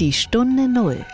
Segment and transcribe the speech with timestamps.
[0.00, 1.06] Die Stunde Null,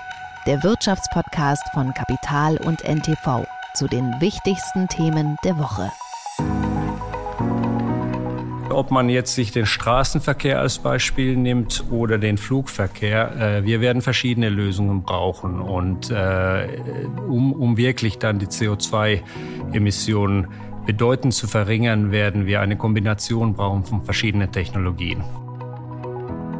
[0.47, 5.92] der Wirtschaftspodcast von Kapital und NTV zu den wichtigsten Themen der Woche.
[8.71, 14.01] Ob man jetzt sich den Straßenverkehr als Beispiel nimmt oder den Flugverkehr, äh, wir werden
[14.01, 15.61] verschiedene Lösungen brauchen.
[15.61, 16.67] Und äh,
[17.29, 20.49] um, um wirklich dann die CO2-Emissionen
[20.87, 25.23] bedeutend zu verringern, werden wir eine Kombination brauchen von verschiedenen Technologien.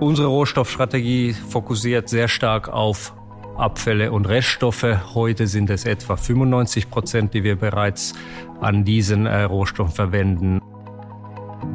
[0.01, 3.15] Unsere Rohstoffstrategie fokussiert sehr stark auf
[3.59, 5.15] Abfälle und Reststoffe.
[5.15, 8.15] Heute sind es etwa 95 Prozent, die wir bereits
[8.63, 10.63] an diesen äh, Rohstoffen verwenden.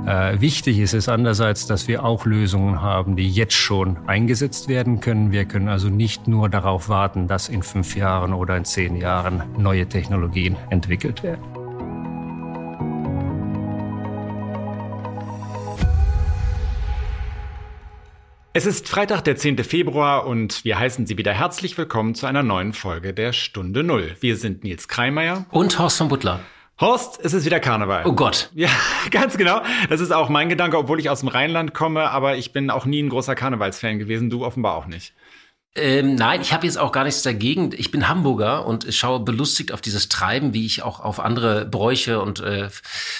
[0.07, 5.01] Äh, wichtig ist es andererseits, dass wir auch Lösungen haben, die jetzt schon eingesetzt werden
[5.01, 5.31] können.
[5.31, 9.43] Wir können also nicht nur darauf warten, dass in fünf Jahren oder in zehn Jahren
[9.55, 11.54] neue Technologien entwickelt werden.
[18.57, 19.57] Es ist Freitag, der 10.
[19.65, 24.15] Februar und wir heißen Sie wieder herzlich willkommen zu einer neuen Folge der Stunde Null.
[24.21, 26.39] Wir sind Nils Kreimeier und Horst von Butler.
[26.79, 28.03] Horst, es ist wieder Karneval.
[28.05, 28.49] Oh Gott.
[28.55, 28.69] Ja,
[29.11, 29.59] ganz genau.
[29.89, 32.85] Das ist auch mein Gedanke, obwohl ich aus dem Rheinland komme, aber ich bin auch
[32.85, 35.13] nie ein großer Karnevalsfan gewesen, du offenbar auch nicht.
[35.77, 37.71] Ähm, nein, ich habe jetzt auch gar nichts dagegen.
[37.75, 42.21] Ich bin Hamburger und schaue belustigt auf dieses Treiben, wie ich auch auf andere Bräuche
[42.21, 42.69] und äh,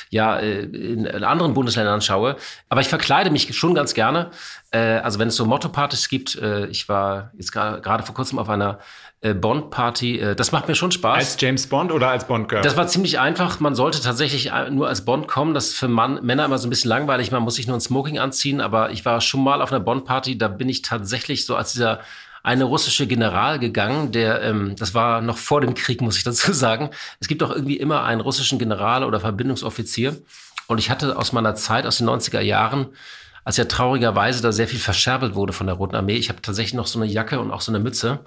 [0.10, 2.38] ja äh, in, in, anderen Bundesländern schaue.
[2.70, 4.32] Aber ich verkleide mich schon ganz gerne.
[4.72, 8.48] Äh, also wenn es so Motto-Partys gibt, äh, ich war jetzt gerade vor kurzem auf
[8.48, 8.80] einer
[9.20, 10.20] äh, Bond-Party.
[10.20, 11.18] Äh, das macht mir schon Spaß.
[11.18, 12.62] Als James Bond oder als Bond-Girl?
[12.62, 13.60] Das war ziemlich einfach.
[13.60, 15.54] Man sollte tatsächlich nur als Bond kommen.
[15.54, 17.32] Das ist für Mann, Männer immer so ein bisschen langweilig.
[17.32, 18.62] Man muss sich nur ein Smoking anziehen.
[18.62, 20.38] Aber ich war schon mal auf einer Bond-Party.
[20.38, 22.00] Da bin ich tatsächlich so als dieser
[22.46, 26.54] eine russische General gegangen, der, ähm, das war noch vor dem Krieg, muss ich dazu
[26.54, 26.92] sagen.
[27.20, 30.16] Es gibt doch irgendwie immer einen russischen General oder Verbindungsoffizier.
[30.68, 32.88] Und ich hatte aus meiner Zeit, aus den 90er Jahren,
[33.44, 36.76] als ja traurigerweise da sehr viel verscherbelt wurde von der Roten Armee, ich habe tatsächlich
[36.76, 38.20] noch so eine Jacke und auch so eine Mütze.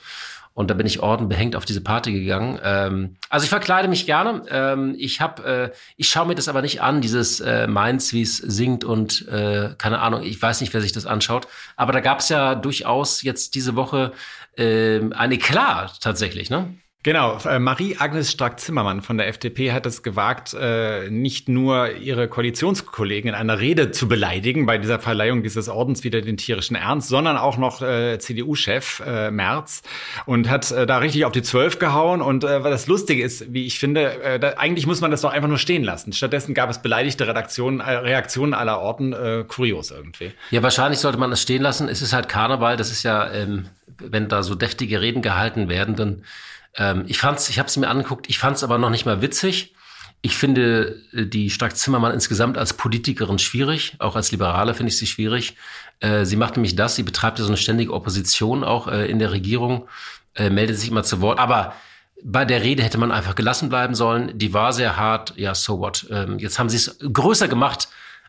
[0.54, 2.58] Und da bin ich ordenbehängt auf diese Party gegangen.
[2.62, 4.42] Ähm, also ich verkleide mich gerne.
[4.50, 8.22] Ähm, ich habe, äh, ich schaue mir das aber nicht an, dieses äh, Mainz, wie
[8.22, 11.46] es singt und äh, keine Ahnung, ich weiß nicht, wer sich das anschaut.
[11.76, 14.12] Aber da gab es ja durchaus jetzt diese Woche
[14.56, 16.74] äh, eine Klar tatsächlich, ne?
[17.08, 23.30] Genau, äh, Marie-Agnes Strack-Zimmermann von der FDP hat es gewagt, äh, nicht nur ihre Koalitionskollegen
[23.30, 27.38] in einer Rede zu beleidigen bei dieser Verleihung dieses Ordens wieder den tierischen Ernst, sondern
[27.38, 29.82] auch noch äh, CDU-Chef Merz
[30.26, 32.20] und hat da richtig auf die Zwölf gehauen.
[32.20, 35.56] Und was lustig ist, wie ich finde, da, eigentlich muss man das doch einfach nur
[35.56, 36.12] stehen lassen.
[36.12, 39.14] Stattdessen gab es beleidigte Redaktionen, Reaktionen aller Orten,
[39.48, 40.32] kurios irgendwie.
[40.50, 41.88] Ja, wahrscheinlich sollte man es stehen lassen.
[41.88, 43.66] Es ist halt Karneval, das ist ja, ähm,
[43.98, 46.22] wenn da so deftige Reden gehalten werden, dann
[46.78, 49.20] ähm, ich fand's, ich habe es mir angeguckt, ich fand es aber noch nicht mal
[49.20, 49.74] witzig.
[50.22, 54.98] Ich finde äh, die Strack Zimmermann insgesamt als Politikerin schwierig, auch als Liberale finde ich
[54.98, 55.56] sie schwierig.
[56.00, 59.18] Äh, sie macht nämlich das, sie betreibt ja so eine ständige Opposition auch äh, in
[59.18, 59.88] der Regierung,
[60.34, 61.38] äh, meldet sich immer zu Wort.
[61.38, 61.74] Aber
[62.22, 64.36] bei der Rede hätte man einfach gelassen bleiben sollen.
[64.38, 65.34] Die war sehr hart.
[65.36, 66.06] Ja, so what.
[66.10, 67.88] Ähm, jetzt haben sie es größer gemacht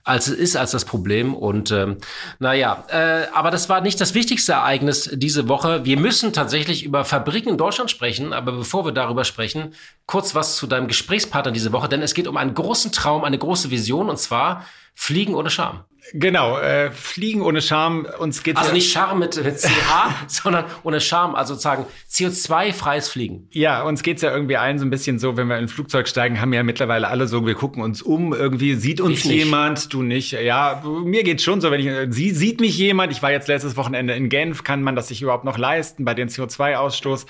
[0.10, 1.34] als es ist, als das Problem.
[1.34, 1.98] Und ähm,
[2.40, 5.86] naja, äh, aber das war nicht das wichtigste Ereignis diese Woche.
[5.86, 9.74] Wir müssen tatsächlich über Fabriken in Deutschland sprechen, aber bevor wir darüber sprechen,
[10.06, 13.38] kurz was zu deinem Gesprächspartner diese Woche, denn es geht um einen großen Traum, eine
[13.38, 14.66] große Vision, und zwar
[14.96, 15.86] Fliegen ohne Scham.
[16.14, 18.08] Genau, äh, Fliegen ohne Scham.
[18.18, 19.68] Uns geht also nicht Charme mit, mit CH,
[20.28, 23.48] sondern ohne Scham, also sozusagen CO2-freies Fliegen.
[23.52, 26.08] Ja, uns geht's ja irgendwie allen so ein bisschen so, wenn wir in ein Flugzeug
[26.08, 30.02] steigen, haben ja mittlerweile alle so, wir gucken uns um, irgendwie sieht uns jemand, du
[30.02, 30.32] nicht.
[30.32, 33.12] Ja, mir geht's schon so, wenn ich, sie sieht mich jemand.
[33.12, 36.14] Ich war jetzt letztes Wochenende in Genf, kann man das sich überhaupt noch leisten bei
[36.14, 37.26] den CO2-Ausstoß?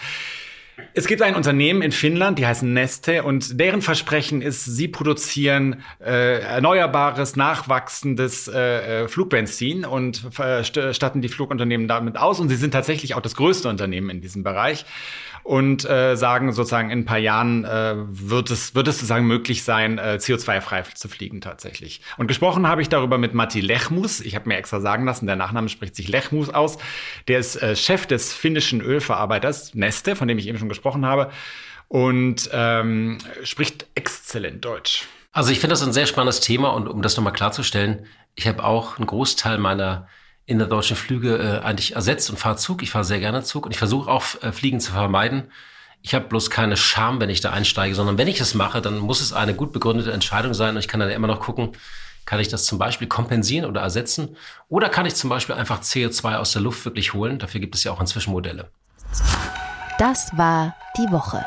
[0.94, 5.84] Es gibt ein Unternehmen in Finnland, die heißen Neste und deren Versprechen ist, sie produzieren
[6.00, 12.40] äh, erneuerbares, nachwachsendes äh, äh Flugbenzin und äh, statten die Flugunternehmen damit aus.
[12.40, 14.86] Und sie sind tatsächlich auch das größte Unternehmen in diesem Bereich
[15.50, 19.64] und äh, sagen sozusagen in ein paar Jahren äh, wird es wird es sozusagen möglich
[19.64, 22.02] sein, äh, CO2-frei zu fliegen tatsächlich.
[22.18, 24.22] Und gesprochen habe ich darüber mit Matti Lechmus.
[24.22, 26.78] Ich habe mir extra sagen lassen, der Nachname spricht sich Lechmus aus.
[27.28, 31.32] Der ist äh, Chef des finnischen Ölverarbeiters Neste, von dem ich eben schon gesprochen habe,
[31.88, 35.08] und ähm, spricht exzellent Deutsch.
[35.32, 38.06] Also ich finde das ein sehr spannendes Thema und um das nochmal klarzustellen,
[38.36, 40.08] ich habe auch einen Großteil meiner
[40.50, 42.82] in der deutschen Flüge äh, eigentlich ersetzt und fahre Zug.
[42.82, 45.52] Ich fahre sehr gerne Zug und ich versuche auch äh, Fliegen zu vermeiden.
[46.02, 48.98] Ich habe bloß keine Scham, wenn ich da einsteige, sondern wenn ich es mache, dann
[48.98, 51.74] muss es eine gut begründete Entscheidung sein und ich kann dann immer noch gucken,
[52.26, 54.38] kann ich das zum Beispiel kompensieren oder ersetzen
[54.70, 57.38] oder kann ich zum Beispiel einfach CO2 aus der Luft wirklich holen.
[57.38, 58.72] Dafür gibt es ja auch inzwischen Modelle.
[60.00, 61.46] Das war die Woche.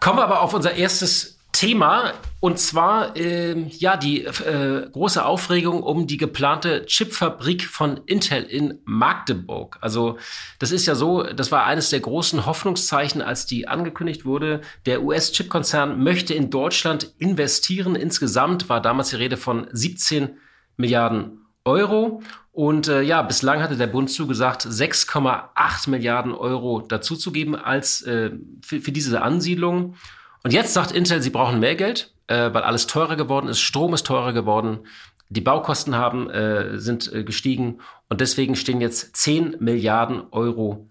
[0.00, 2.14] Kommen wir aber auf unser erstes Thema.
[2.40, 8.78] Und zwar, äh, ja, die äh, große Aufregung um die geplante Chipfabrik von Intel in
[8.84, 9.76] Magdeburg.
[9.80, 10.18] Also
[10.60, 14.60] das ist ja so, das war eines der großen Hoffnungszeichen, als die angekündigt wurde.
[14.86, 17.96] Der US-Chipkonzern möchte in Deutschland investieren.
[17.96, 20.36] Insgesamt war damals die Rede von 17
[20.76, 22.22] Milliarden Euro.
[22.52, 28.30] Und äh, ja, bislang hatte der Bund zugesagt, 6,8 Milliarden Euro dazuzugeben als äh,
[28.62, 29.96] für, für diese Ansiedlung.
[30.44, 33.92] Und jetzt sagt Intel, sie brauchen mehr Geld äh, weil alles teurer geworden ist, Strom
[33.94, 34.80] ist teurer geworden,
[35.28, 40.86] die Baukosten haben, äh, sind äh, gestiegen und deswegen stehen jetzt 10 Milliarden Euro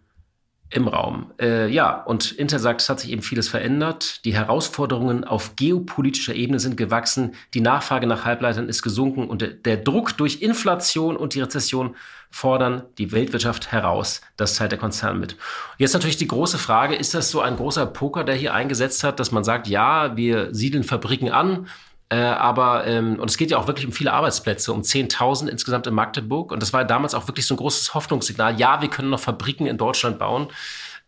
[0.70, 1.32] im Raum.
[1.40, 4.26] Äh, ja, und Inter sagt, es hat sich eben vieles verändert.
[4.26, 7.36] Die Herausforderungen auf geopolitischer Ebene sind gewachsen.
[7.54, 11.96] Die Nachfrage nach Halbleitern ist gesunken und der, der Druck durch Inflation und die Rezession
[12.30, 14.22] fordern die Weltwirtschaft heraus.
[14.36, 15.38] Das teilt der Konzern mit.
[15.78, 19.22] Jetzt natürlich die große Frage, ist das so ein großer Poker, der hier eingesetzt hat,
[19.22, 21.68] dass man sagt, ja, wir siedeln Fabriken an,
[22.10, 25.88] äh, aber, ähm, und es geht ja auch wirklich um viele Arbeitsplätze, um 10.000 insgesamt
[25.88, 26.52] in Magdeburg.
[26.52, 28.58] Und das war damals auch wirklich so ein großes Hoffnungssignal.
[28.60, 30.48] Ja, wir können noch Fabriken in Deutschland bauen.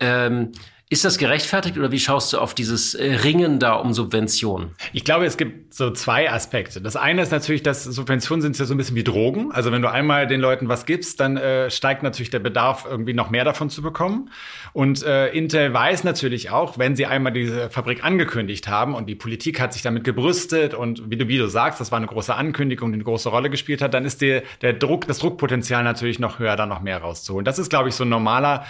[0.01, 0.51] Ähm,
[0.91, 4.71] ist das gerechtfertigt oder wie schaust du auf dieses äh, Ringen da um Subventionen?
[4.91, 6.81] Ich glaube, es gibt so zwei Aspekte.
[6.81, 9.51] Das eine ist natürlich, dass Subventionen sind ja so ein bisschen wie Drogen.
[9.51, 13.13] Also wenn du einmal den Leuten was gibst, dann äh, steigt natürlich der Bedarf, irgendwie
[13.13, 14.31] noch mehr davon zu bekommen.
[14.74, 19.15] Und äh, Intel weiß natürlich auch, wenn sie einmal diese Fabrik angekündigt haben und die
[19.15, 22.33] Politik hat sich damit gebrüstet und wie du, wie du sagst, das war eine große
[22.33, 26.18] Ankündigung, die eine große Rolle gespielt hat, dann ist der, der Druck, das Druckpotenzial natürlich
[26.18, 27.45] noch höher, da noch mehr rauszuholen.
[27.45, 28.65] Das ist, glaube ich, so ein normaler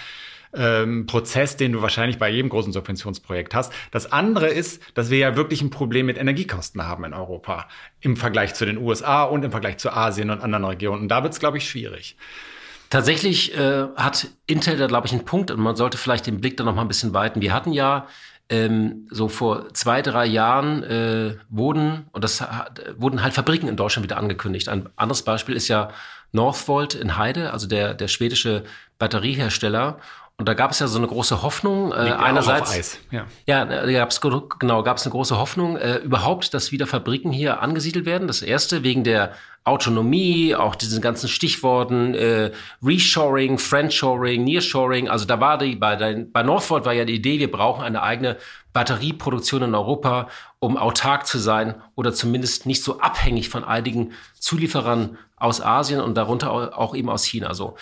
[0.53, 3.71] ähm, Prozess, den du wahrscheinlich bei jedem großen Subventionsprojekt hast.
[3.91, 7.67] Das andere ist, dass wir ja wirklich ein Problem mit Energiekosten haben in Europa
[8.01, 11.03] im Vergleich zu den USA und im Vergleich zu Asien und anderen Regionen.
[11.03, 12.17] Und da wird es, glaube ich, schwierig.
[12.89, 16.57] Tatsächlich äh, hat Intel da, glaube ich, einen Punkt und man sollte vielleicht den Blick
[16.57, 17.39] da noch mal ein bisschen weiten.
[17.39, 18.07] Wir hatten ja
[18.49, 23.75] ähm, so vor zwei, drei Jahren äh, wurden, und das hat, wurden halt Fabriken in
[23.75, 24.69] Deutschland wieder angekündigt.
[24.69, 25.91] Ein anderes Beispiel ist ja
[26.31, 28.63] Northvolt in Heide, also der, der schwedische
[28.97, 29.99] Batteriehersteller.
[30.39, 31.91] Und da gab es ja so eine große Hoffnung.
[31.91, 36.71] Äh, einerseits, ja, ja da gab's, genau, gab es eine große Hoffnung äh, überhaupt, dass
[36.71, 38.25] wieder Fabriken hier angesiedelt werden.
[38.25, 39.33] Das erste wegen der
[39.65, 42.51] Autonomie, auch diesen ganzen Stichworten äh,
[42.81, 45.09] Reshoring, Friendshoring, Nearshoring.
[45.09, 48.37] Also da war die bei, bei Northvolt war ja die Idee, wir brauchen eine eigene
[48.71, 55.17] Batterieproduktion in Europa, um autark zu sein oder zumindest nicht so abhängig von einigen Zulieferern
[55.35, 57.53] aus Asien und darunter auch eben aus China.
[57.53, 57.75] So.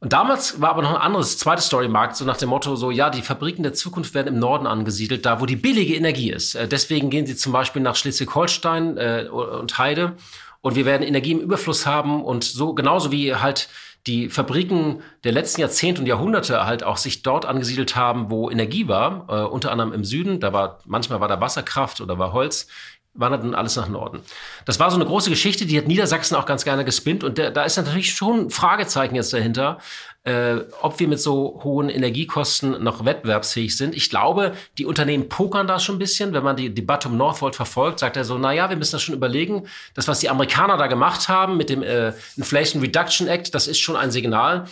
[0.00, 3.10] Und damals war aber noch ein anderes, zweites Storymarkt, so nach dem Motto, so, ja,
[3.10, 6.54] die Fabriken der Zukunft werden im Norden angesiedelt, da wo die billige Energie ist.
[6.54, 10.16] Äh, deswegen gehen sie zum Beispiel nach Schleswig-Holstein äh, und Heide.
[10.62, 13.68] Und wir werden Energie im Überfluss haben und so, genauso wie halt
[14.06, 18.88] die Fabriken der letzten Jahrzehnte und Jahrhunderte halt auch sich dort angesiedelt haben, wo Energie
[18.88, 22.68] war, äh, unter anderem im Süden, da war, manchmal war da Wasserkraft oder war Holz
[23.14, 24.20] wandert dann alles nach Norden.
[24.64, 27.50] Das war so eine große Geschichte, die hat Niedersachsen auch ganz gerne gespinnt und der,
[27.50, 29.78] da ist natürlich schon ein Fragezeichen jetzt dahinter,
[30.22, 33.94] äh, ob wir mit so hohen Energiekosten noch wettbewerbsfähig sind.
[33.94, 36.34] Ich glaube, die Unternehmen pokern da schon ein bisschen.
[36.34, 39.02] Wenn man die Debatte um Northvolt verfolgt, sagt er so, na ja, wir müssen das
[39.02, 39.66] schon überlegen.
[39.94, 43.78] Das, was die Amerikaner da gemacht haben mit dem äh, Inflation Reduction Act, das ist
[43.78, 44.66] schon ein Signal.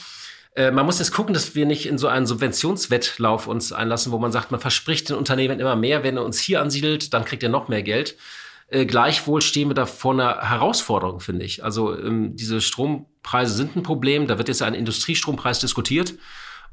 [0.58, 4.18] Äh, man muss jetzt gucken, dass wir nicht in so einen Subventionswettlauf uns einlassen, wo
[4.18, 7.44] man sagt, man verspricht den Unternehmen immer mehr, wenn er uns hier ansiedelt, dann kriegt
[7.44, 8.16] er noch mehr Geld.
[8.66, 11.62] Äh, gleichwohl stehen wir da vor einer Herausforderung, finde ich.
[11.62, 14.26] Also ähm, diese Strompreise sind ein Problem.
[14.26, 16.14] Da wird jetzt ein Industriestrompreis diskutiert.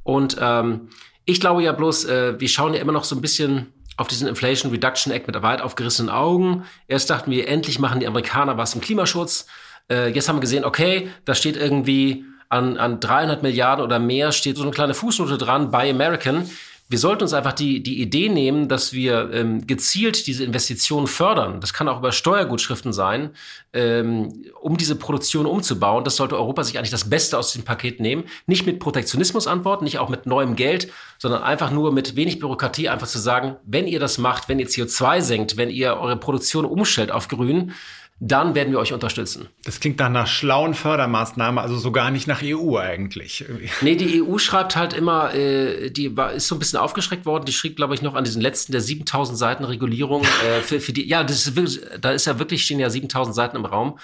[0.01, 0.89] Und ähm,
[1.25, 4.27] ich glaube ja bloß, äh, wir schauen ja immer noch so ein bisschen auf diesen
[4.27, 6.65] Inflation Reduction Act mit weit aufgerissenen Augen.
[6.87, 9.45] Erst dachten wir, endlich machen die Amerikaner was im Klimaschutz.
[9.91, 12.25] Äh, jetzt haben wir gesehen, okay, da steht irgendwie
[12.55, 16.49] an, an 300 Milliarden oder mehr steht so eine kleine Fußnote dran, Buy American.
[16.87, 21.59] Wir sollten uns einfach die, die Idee nehmen, dass wir ähm, gezielt diese Investitionen fördern.
[21.59, 23.31] Das kann auch über Steuergutschriften sein,
[23.73, 26.03] ähm, um diese Produktion umzubauen.
[26.03, 28.25] Das sollte Europa sich eigentlich das Beste aus dem Paket nehmen.
[28.45, 32.87] Nicht mit Protektionismus antworten, nicht auch mit neuem Geld, sondern einfach nur mit wenig Bürokratie
[32.87, 36.65] einfach zu sagen, wenn ihr das macht, wenn ihr CO2 senkt, wenn ihr eure Produktion
[36.65, 37.73] umstellt auf grün,
[38.19, 39.49] dann werden wir euch unterstützen.
[39.65, 43.43] Das klingt nach einer schlauen Fördermaßnahme, also sogar nicht nach EU eigentlich.
[43.81, 47.43] Nee, die EU schreibt halt immer, äh, die war, ist so ein bisschen aufgeschreckt worden,
[47.45, 50.93] die schrieb, glaube ich, noch an diesen letzten der 7000 Seiten Regulierung äh, für, für
[50.93, 53.99] die, ja, das ist, da ist ja wirklich, stehen ja 7000 Seiten im Raum.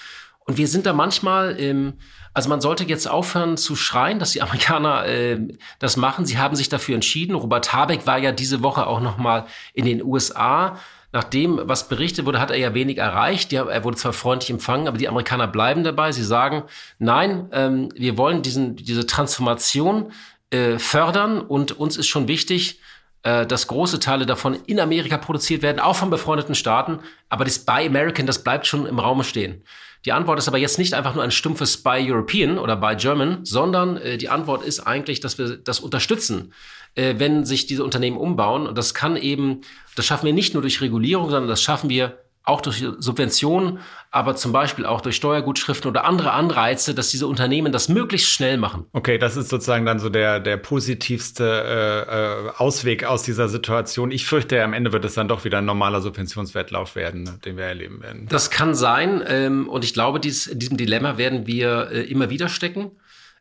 [0.46, 1.94] Und wir sind da manchmal im,
[2.34, 5.40] also man sollte jetzt aufhören zu schreien, dass die Amerikaner äh,
[5.80, 6.26] das machen.
[6.26, 7.36] Sie haben sich dafür entschieden.
[7.36, 10.78] Robert Habeck war ja diese Woche auch noch mal in den USA
[11.14, 13.52] nach dem, was berichtet wurde, hat er ja wenig erreicht.
[13.52, 16.12] er wurde zwar freundlich empfangen, aber die Amerikaner bleiben dabei.
[16.12, 16.64] Sie sagen,
[17.00, 20.12] nein, ähm, wir wollen diesen, diese Transformation
[20.52, 22.80] äh, fördern und uns ist schon wichtig,
[23.24, 27.00] äh, dass große Teile davon in Amerika produziert werden, auch von befreundeten Staaten.
[27.30, 29.64] Aber das Buy American, das bleibt schon im Raum stehen.
[30.06, 33.46] Die Antwort ist aber jetzt nicht einfach nur ein stumpfes Buy European oder Buy German,
[33.46, 36.54] sondern äh, die Antwort ist eigentlich, dass wir das unterstützen,
[36.96, 38.68] äh, wenn sich diese Unternehmen umbauen.
[38.68, 39.62] Und das kann eben,
[39.96, 43.80] das schaffen wir nicht nur durch Regulierung, sondern das schaffen wir auch durch Subventionen,
[44.10, 48.58] aber zum Beispiel auch durch Steuergutschriften oder andere Anreize, dass diese Unternehmen das möglichst schnell
[48.58, 48.88] machen.
[48.94, 54.10] Okay, das ist sozusagen dann so der, der positivste äh, äh Ausweg aus dieser Situation.
[54.12, 57.58] Ich fürchte, am Ende wird es dann doch wieder ein normaler Subventionswettlauf werden, ne, den
[57.58, 58.26] wir erleben werden.
[58.28, 62.32] Das kann sein ähm, und ich glaube, dies, in diesem Dilemma werden wir äh, immer
[62.32, 62.92] wieder stecken.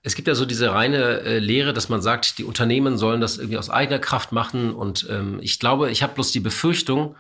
[0.02, 3.36] Es gibt ja so diese reine äh, Lehre, dass man sagt, die Unternehmen sollen das
[3.36, 7.16] irgendwie aus eigener Kraft machen und ähm, ich glaube, ich habe bloß die Befürchtung,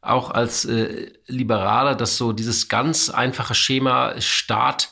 [0.00, 4.90] auch als äh, Liberaler, dass so dieses ganz einfache Schema Staat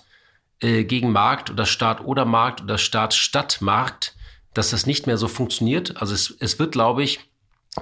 [0.60, 4.14] äh, gegen Markt oder Staat oder Markt oder Staat statt Markt,
[4.54, 5.96] dass das nicht mehr so funktioniert.
[5.96, 7.20] Also es, es wird, glaube ich,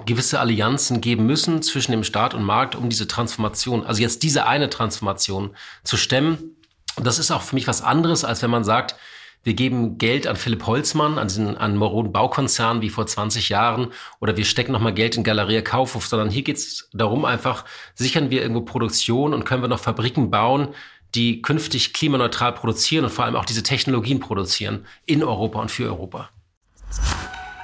[0.05, 4.47] gewisse Allianzen geben müssen zwischen dem Staat und Markt, um diese Transformation, also jetzt diese
[4.47, 6.55] eine Transformation zu stemmen.
[6.95, 8.95] Und das ist auch für mich was anderes, als wenn man sagt,
[9.43, 13.87] wir geben Geld an Philipp Holzmann, an diesen an Moroden Baukonzern wie vor 20 Jahren
[14.19, 17.65] oder wir stecken nochmal Geld in Galeria Kaufhof, sondern hier geht es darum einfach,
[17.95, 20.69] sichern wir irgendwo Produktion und können wir noch Fabriken bauen,
[21.15, 25.85] die künftig klimaneutral produzieren und vor allem auch diese Technologien produzieren in Europa und für
[25.85, 26.29] Europa.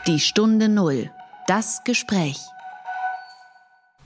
[0.08, 1.12] Die Stunde Null.
[1.48, 2.38] Das Gespräch.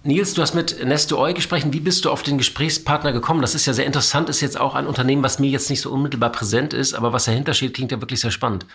[0.04, 1.74] Nils, du hast mit Neste Oil gesprochen.
[1.74, 3.42] Wie bist du auf den Gesprächspartner gekommen?
[3.42, 5.92] Das ist ja sehr interessant, ist jetzt auch ein Unternehmen, was mir jetzt nicht so
[5.92, 8.66] unmittelbar präsent ist, aber was dahinter steht, klingt ja wirklich sehr spannend.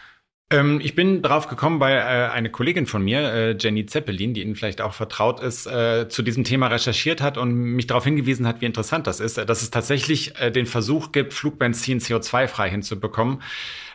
[0.51, 4.43] Ähm, ich bin drauf gekommen, weil äh, eine Kollegin von mir, äh, Jenny Zeppelin, die
[4.43, 8.47] Ihnen vielleicht auch vertraut ist, äh, zu diesem Thema recherchiert hat und mich darauf hingewiesen
[8.47, 13.41] hat, wie interessant das ist, dass es tatsächlich äh, den Versuch gibt, Flugbenzin CO2-frei hinzubekommen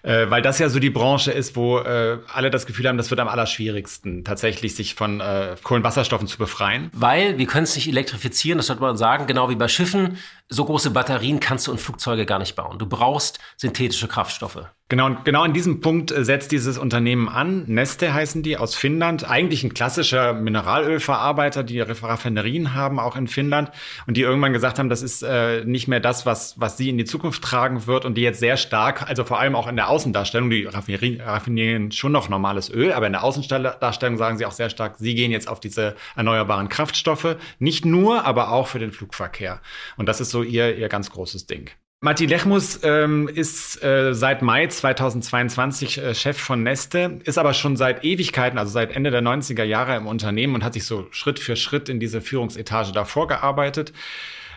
[0.04, 3.10] äh, weil das ja so die Branche ist, wo äh, alle das Gefühl haben, das
[3.10, 6.90] wird am allerschwierigsten, tatsächlich sich von äh, Kohlenwasserstoffen zu befreien.
[6.94, 10.18] Weil wir können es nicht elektrifizieren, das sollte man sagen, genau wie bei Schiffen.
[10.52, 12.80] So große Batterien kannst du in Flugzeuge gar nicht bauen.
[12.80, 14.66] Du brauchst synthetische Kraftstoffe.
[14.92, 17.66] Genau, und genau an diesem Punkt äh, setzt dieses Unternehmen an.
[17.68, 19.30] Neste heißen die aus Finnland.
[19.30, 23.70] Eigentlich ein klassischer Mineralölverarbeiter, die Raffinerien haben, auch in Finnland.
[24.08, 26.98] Und die irgendwann gesagt haben, das ist äh, nicht mehr das, was, was sie in
[26.98, 28.04] die Zukunft tragen wird.
[28.04, 32.12] Und die jetzt sehr stark, also vor allem auch in der Außendarstellung, die raffinieren schon
[32.12, 35.48] noch normales Öl, aber in der Außendarstellung sagen sie auch sehr stark, sie gehen jetzt
[35.48, 37.36] auf diese erneuerbaren Kraftstoffe.
[37.60, 39.62] Nicht nur, aber auch für den Flugverkehr.
[39.98, 41.70] Und das ist so ihr, ihr ganz großes Ding.
[42.02, 47.76] Matti Lechmus ähm, ist äh, seit Mai 2022 äh, Chef von Neste, ist aber schon
[47.76, 51.40] seit Ewigkeiten, also seit Ende der 90er Jahre im Unternehmen und hat sich so Schritt
[51.40, 53.92] für Schritt in diese Führungsetage davor gearbeitet.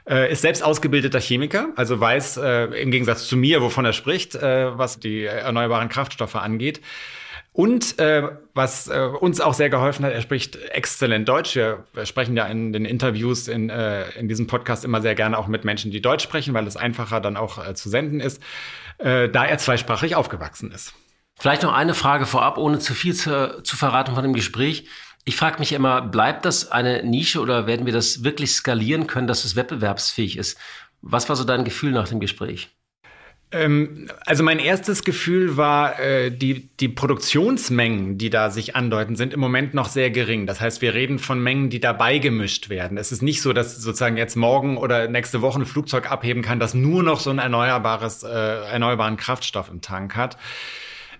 [0.08, 4.36] Äh, ist selbst ausgebildeter Chemiker, also weiß äh, im Gegensatz zu mir, wovon er spricht,
[4.36, 6.80] äh, was die erneuerbaren Kraftstoffe angeht.
[7.52, 11.54] Und äh, was äh, uns auch sehr geholfen hat, er spricht exzellent Deutsch.
[11.54, 15.48] Wir, sprechen ja in den Interviews in, äh, in diesem Podcast immer sehr gerne auch
[15.48, 18.42] mit Menschen, die Deutsch sprechen, weil es einfacher dann auch äh, zu senden ist,
[18.98, 20.94] äh, da er zweisprachig aufgewachsen ist.
[21.38, 24.88] Vielleicht noch eine Frage vorab, ohne zu viel zu, zu verraten von dem Gespräch.
[25.24, 29.26] Ich frage mich immer, bleibt das eine Nische oder werden wir das wirklich skalieren können,
[29.26, 30.58] dass es wettbewerbsfähig ist?
[31.02, 32.70] Was war so dein Gefühl nach dem Gespräch?
[33.52, 39.34] Ähm, also mein erstes Gefühl war, äh, die, die Produktionsmengen, die da sich andeuten, sind
[39.34, 40.46] im Moment noch sehr gering.
[40.46, 42.96] Das heißt, wir reden von Mengen, die dabei gemischt werden.
[42.96, 46.58] Es ist nicht so, dass sozusagen jetzt morgen oder nächste Woche ein Flugzeug abheben kann,
[46.58, 50.38] das nur noch so ein erneuerbares, äh, erneuerbaren Kraftstoff im Tank hat.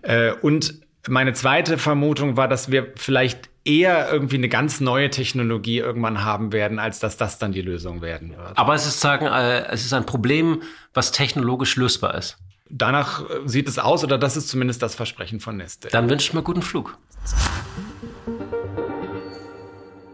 [0.00, 5.78] Äh, und meine zweite Vermutung war, dass wir vielleicht eher irgendwie eine ganz neue Technologie
[5.78, 8.58] irgendwann haben werden, als dass das dann die Lösung werden wird.
[8.58, 10.62] Aber es ist sagen, äh, es ist ein Problem,
[10.94, 12.38] was technologisch lösbar ist.
[12.68, 15.88] Danach äh, sieht es aus, oder das ist zumindest das Versprechen von Neste.
[15.88, 16.98] Dann wünsche ich mir guten Flug.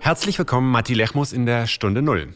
[0.01, 2.35] Herzlich willkommen, Matti Lechmus in der Stunde Null.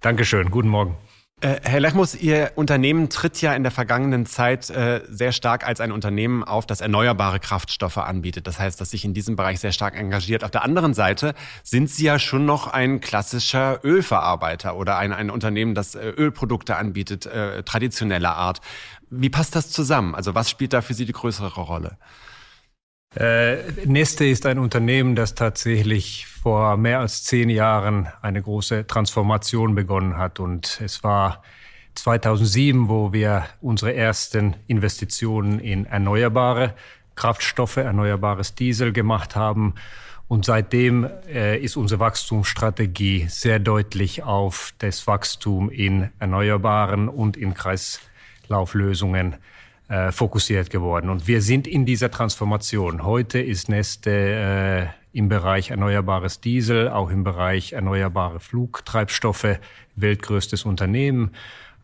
[0.00, 0.96] Dankeschön, guten Morgen.
[1.42, 5.80] Äh, Herr Lechmus, Ihr Unternehmen tritt ja in der vergangenen Zeit äh, sehr stark als
[5.80, 8.46] ein Unternehmen auf, das erneuerbare Kraftstoffe anbietet.
[8.46, 10.44] Das heißt, dass sich in diesem Bereich sehr stark engagiert.
[10.44, 11.34] Auf der anderen Seite
[11.64, 16.76] sind Sie ja schon noch ein klassischer Ölverarbeiter oder ein, ein Unternehmen, das äh, Ölprodukte
[16.76, 18.60] anbietet, äh, traditioneller Art.
[19.10, 20.14] Wie passt das zusammen?
[20.14, 21.98] Also was spielt da für Sie die größere Rolle?
[23.14, 29.74] Äh, Neste ist ein Unternehmen, das tatsächlich vor mehr als zehn Jahren eine große Transformation
[29.74, 30.40] begonnen hat.
[30.40, 31.42] Und es war
[31.94, 36.74] 2007, wo wir unsere ersten Investitionen in erneuerbare
[37.14, 39.74] Kraftstoffe, erneuerbares Diesel gemacht haben.
[40.26, 47.52] Und seitdem äh, ist unsere Wachstumsstrategie sehr deutlich auf das Wachstum in Erneuerbaren und in
[47.52, 49.36] Kreislauflösungen
[49.92, 51.10] äh, fokussiert geworden.
[51.10, 53.04] Und wir sind in dieser Transformation.
[53.04, 59.58] Heute ist Neste äh, im Bereich erneuerbares Diesel, auch im Bereich erneuerbare Flugtreibstoffe,
[59.96, 61.32] weltgrößtes Unternehmen.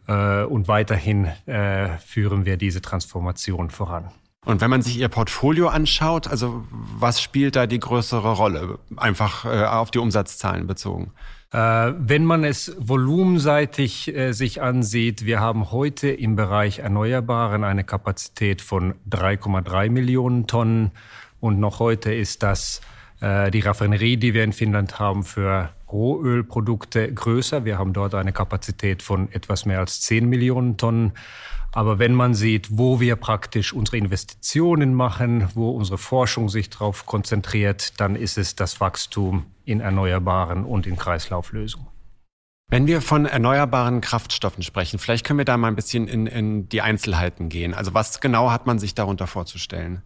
[0.06, 4.10] Äh, und weiterhin äh, führen wir diese Transformation voran.
[4.44, 9.44] Und wenn man sich Ihr Portfolio anschaut, also was spielt da die größere Rolle, einfach
[9.44, 11.12] äh, auf die Umsatzzahlen bezogen?
[11.52, 17.84] Äh, wenn man es volumenseitig äh, sich ansieht, wir haben heute im Bereich Erneuerbaren eine
[17.84, 20.92] Kapazität von 3,3 Millionen Tonnen
[21.40, 22.80] und noch heute ist das
[23.20, 27.64] äh, die Raffinerie, die wir in Finnland haben für Rohölprodukte größer.
[27.64, 31.12] Wir haben dort eine Kapazität von etwas mehr als 10 Millionen Tonnen.
[31.72, 37.06] Aber wenn man sieht, wo wir praktisch unsere Investitionen machen, wo unsere Forschung sich darauf
[37.06, 41.88] konzentriert, dann ist es das Wachstum in Erneuerbaren und in Kreislauflösungen.
[42.70, 46.68] Wenn wir von erneuerbaren Kraftstoffen sprechen, vielleicht können wir da mal ein bisschen in, in
[46.68, 47.72] die Einzelheiten gehen.
[47.72, 50.02] Also was genau hat man sich darunter vorzustellen?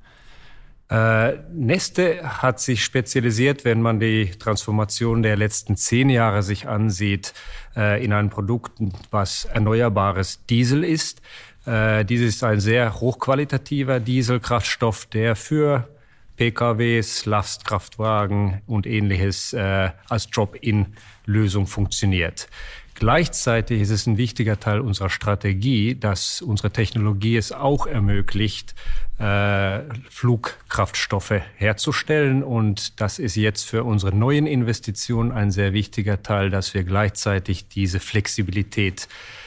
[0.88, 7.33] Äh, Neste hat sich spezialisiert, wenn man die Transformation der letzten zehn Jahre sich ansieht,
[7.75, 8.73] äh, in ein Produkt,
[9.11, 11.23] was erneuerbares Diesel ist.
[11.66, 15.88] Äh, dies ist ein sehr hochqualitativer Dieselkraftstoff, der für
[16.37, 22.49] PKWs, Lastkraftwagen und ähnliches äh, als Drop-in-Lösung funktioniert.
[22.95, 28.75] Gleichzeitig ist es ein wichtiger Teil unserer Strategie, dass unsere Technologie es auch ermöglicht,
[29.19, 32.42] äh, Flugkraftstoffe herzustellen.
[32.42, 37.69] Und das ist jetzt für unsere neuen Investitionen ein sehr wichtiger Teil, dass wir gleichzeitig
[37.69, 39.42] diese Flexibilität äh,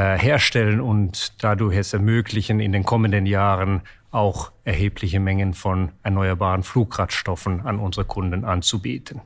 [0.00, 7.66] herstellen und dadurch es ermöglichen, in den kommenden Jahren auch erhebliche Mengen von erneuerbaren Flugkraftstoffen
[7.66, 9.20] an unsere Kunden anzubieten.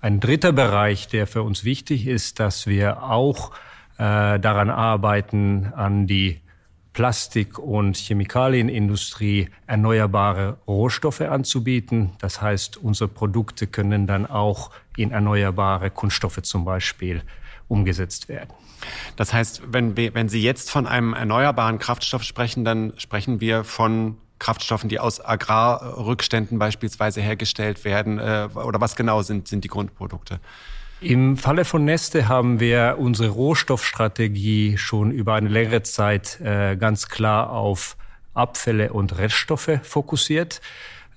[0.00, 3.52] Ein dritter Bereich, der für uns wichtig ist, dass wir auch
[3.98, 6.40] äh, daran arbeiten, an die
[6.92, 12.10] Plastik- und Chemikalienindustrie erneuerbare Rohstoffe anzubieten.
[12.18, 17.22] Das heißt, unsere Produkte können dann auch in erneuerbare Kunststoffe zum Beispiel
[17.68, 18.50] umgesetzt werden.
[19.16, 23.64] Das heißt, wenn, wir, wenn Sie jetzt von einem erneuerbaren Kraftstoff sprechen, dann sprechen wir
[23.64, 28.18] von Kraftstoffen, die aus Agrarrückständen beispielsweise hergestellt werden?
[28.18, 30.40] Äh, oder was genau sind, sind die Grundprodukte?
[31.00, 37.08] Im Falle von Neste haben wir unsere Rohstoffstrategie schon über eine längere Zeit äh, ganz
[37.08, 37.96] klar auf
[38.34, 40.60] Abfälle und Reststoffe fokussiert.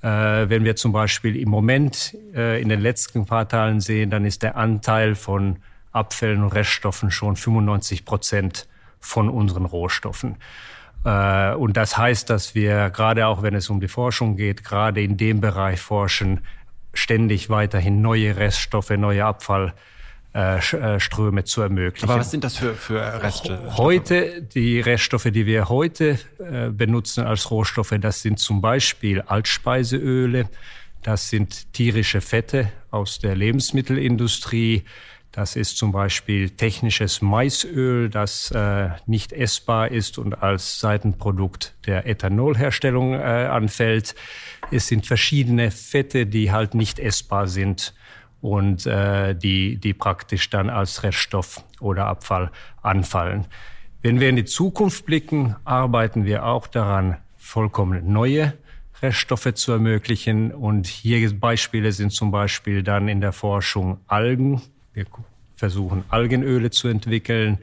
[0.01, 4.55] Äh, wenn wir zum Beispiel im Moment in den letzten Quartalen sehen, dann ist der
[4.55, 5.57] Anteil von
[5.91, 8.67] Abfällen und Reststoffen schon 95 Prozent
[8.99, 10.37] von unseren Rohstoffen.
[11.03, 15.01] Äh, und das heißt, dass wir gerade auch, wenn es um die Forschung geht, gerade
[15.01, 16.41] in dem Bereich forschen,
[16.93, 19.73] ständig weiterhin neue Reststoffe, neue Abfallströme
[21.45, 22.09] zu ermöglichen.
[22.09, 23.77] Aber was sind das für, für Reststoffe?
[23.77, 30.49] Heute, die Reststoffe, die wir heute äh, benutzen als Rohstoffe, das sind zum Beispiel Altspeiseöle,
[31.01, 34.83] das sind tierische Fette aus der Lebensmittelindustrie,
[35.31, 42.05] das ist zum Beispiel technisches Maisöl, das äh, nicht essbar ist und als Seitenprodukt der
[42.05, 44.15] Ethanolherstellung äh, anfällt.
[44.71, 47.93] Es sind verschiedene Fette, die halt nicht essbar sind
[48.41, 53.45] und äh, die, die praktisch dann als Reststoff oder Abfall anfallen.
[54.01, 58.53] Wenn wir in die Zukunft blicken, arbeiten wir auch daran, vollkommen neue
[59.01, 60.51] Reststoffe zu ermöglichen.
[60.51, 64.61] Und hier Beispiele sind zum Beispiel dann in der Forschung Algen,
[64.93, 65.05] wir
[65.55, 67.59] versuchen Algenöle zu entwickeln.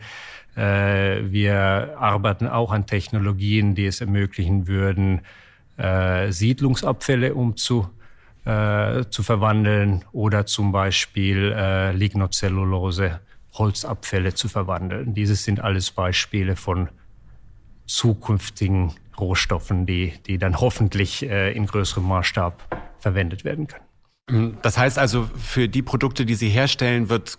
[0.57, 5.21] Äh, wir arbeiten auch an Technologien, die es ermöglichen würden,
[5.77, 7.89] äh, Siedlungsabfälle umzu,
[8.45, 11.55] äh, zu verwandeln oder zum Beispiel
[11.95, 13.21] Lignocellulose,
[13.55, 15.15] Holzabfälle zu verwandeln.
[15.15, 16.89] Dieses sind alles Beispiele von
[17.87, 23.88] zukünftigen Rohstoffen, die, die dann hoffentlich in größerem Maßstab verwendet werden können.
[24.63, 27.39] Das heißt also, für die Produkte, die Sie herstellen, wird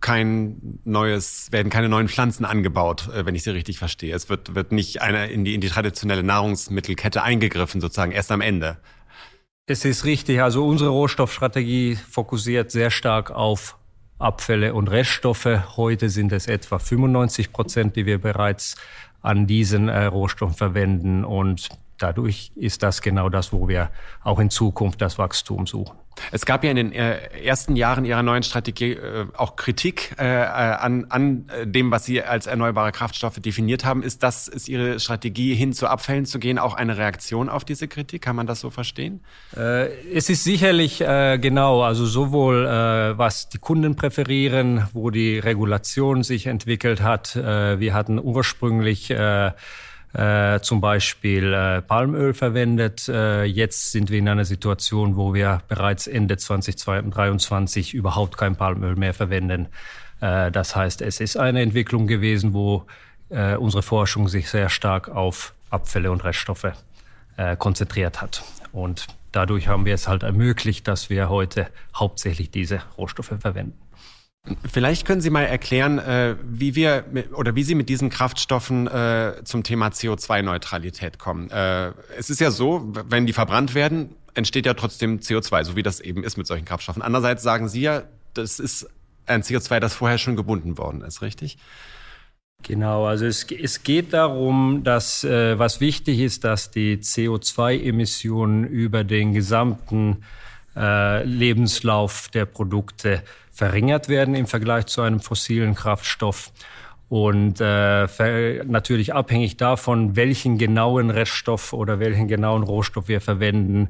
[0.00, 4.14] kein neues, werden keine neuen Pflanzen angebaut, äh, wenn ich sie richtig verstehe.
[4.14, 8.40] Es wird, wird nicht eine in die, in die traditionelle Nahrungsmittelkette eingegriffen, sozusagen erst am
[8.40, 8.78] Ende.
[9.66, 10.42] Es ist richtig.
[10.42, 13.76] Also unsere Rohstoffstrategie fokussiert sehr stark auf
[14.18, 15.76] Abfälle und Reststoffe.
[15.76, 18.76] Heute sind es etwa 95 Prozent, die wir bereits
[19.22, 21.24] an diesen äh, Rohstoffen verwenden.
[21.24, 21.68] Und
[22.02, 23.90] dadurch ist das genau das, wo wir
[24.22, 25.96] auch in Zukunft das Wachstum suchen.
[26.32, 30.24] Es gab ja in den äh, ersten Jahren Ihrer neuen Strategie äh, auch Kritik äh,
[30.24, 34.02] an, an dem, was Sie als erneuerbare Kraftstoffe definiert haben.
[34.02, 37.88] Ist das, ist Ihre Strategie hin zu Abfällen zu gehen auch eine Reaktion auf diese
[37.88, 38.22] Kritik?
[38.22, 39.20] Kann man das so verstehen?
[39.52, 42.64] es ist sicherlich genau, also sowohl
[43.16, 47.36] was die Kunden präferieren, wo die Regulation sich entwickelt hat.
[47.36, 49.12] wir hatten ursprünglich
[50.12, 53.08] äh, zum Beispiel äh, Palmöl verwendet.
[53.08, 58.96] Äh, jetzt sind wir in einer Situation, wo wir bereits Ende 2023 überhaupt kein Palmöl
[58.96, 59.68] mehr verwenden.
[60.20, 62.86] Äh, das heißt, es ist eine Entwicklung gewesen, wo
[63.28, 66.72] äh, unsere Forschung sich sehr stark auf Abfälle und Reststoffe
[67.36, 68.42] äh, konzentriert hat.
[68.72, 73.78] Und dadurch haben wir es halt ermöglicht, dass wir heute hauptsächlich diese Rohstoffe verwenden.
[74.64, 79.42] Vielleicht können Sie mal erklären, äh, wie wir oder wie Sie mit diesen Kraftstoffen äh,
[79.44, 81.50] zum Thema CO2-Neutralität kommen.
[81.50, 85.82] Äh, es ist ja so, wenn die verbrannt werden, entsteht ja trotzdem CO2, so wie
[85.82, 87.02] das eben ist mit solchen Kraftstoffen.
[87.02, 88.88] Andererseits sagen Sie ja, das ist
[89.26, 91.58] ein CO2, das vorher schon gebunden worden ist, richtig?
[92.62, 99.04] Genau, also es, es geht darum, dass äh, was wichtig ist, dass die CO2-Emissionen über
[99.04, 100.24] den gesamten
[100.76, 106.52] äh, Lebenslauf der Produkte verringert werden im Vergleich zu einem fossilen Kraftstoff.
[107.08, 113.88] Und äh, natürlich abhängig davon, welchen genauen Reststoff oder welchen genauen Rohstoff wir verwenden,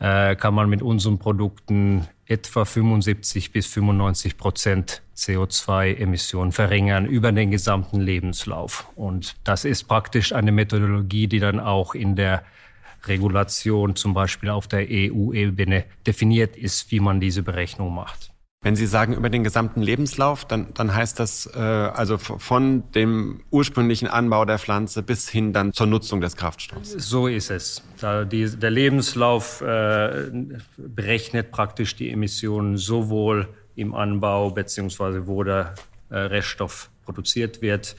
[0.00, 7.50] äh, kann man mit unseren Produkten etwa 75 bis 95 Prozent CO2-Emissionen verringern über den
[7.50, 8.88] gesamten Lebenslauf.
[8.96, 12.42] Und das ist praktisch eine Methodologie, die dann auch in der
[13.04, 18.32] Regulation zum Beispiel auf der EU-Ebene definiert ist, wie man diese Berechnung macht.
[18.66, 23.44] Wenn Sie sagen über den gesamten Lebenslauf, dann, dann heißt das äh, also von dem
[23.52, 26.90] ursprünglichen Anbau der Pflanze bis hin dann zur Nutzung des Kraftstoffs.
[26.90, 27.84] So ist es.
[28.00, 30.32] Da die, der Lebenslauf äh,
[30.76, 35.76] berechnet praktisch die Emissionen sowohl im Anbau beziehungsweise wo der
[36.10, 37.94] äh, Reststoff produziert wird,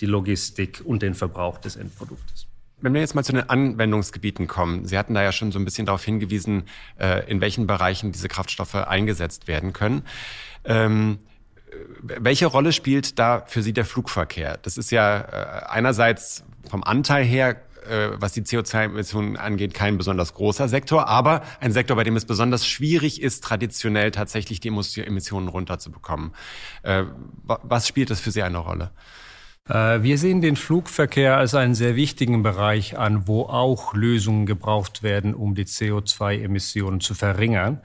[0.00, 2.43] die Logistik und den Verbrauch des Endproduktes.
[2.84, 5.64] Wenn wir jetzt mal zu den Anwendungsgebieten kommen, Sie hatten da ja schon so ein
[5.64, 6.64] bisschen darauf hingewiesen,
[7.00, 10.02] äh, in welchen Bereichen diese Kraftstoffe eingesetzt werden können.
[10.66, 11.18] Ähm,
[12.02, 14.58] welche Rolle spielt da für Sie der Flugverkehr?
[14.60, 17.56] Das ist ja äh, einerseits vom Anteil her,
[17.88, 22.26] äh, was die CO2-Emissionen angeht, kein besonders großer Sektor, aber ein Sektor, bei dem es
[22.26, 26.32] besonders schwierig ist, traditionell tatsächlich die Emissionen runterzubekommen.
[27.44, 28.90] Was spielt das für Sie eine Rolle?
[29.68, 35.02] Äh, wir sehen den Flugverkehr als einen sehr wichtigen Bereich an, wo auch Lösungen gebraucht
[35.02, 37.80] werden, um die CO2-Emissionen zu verringern.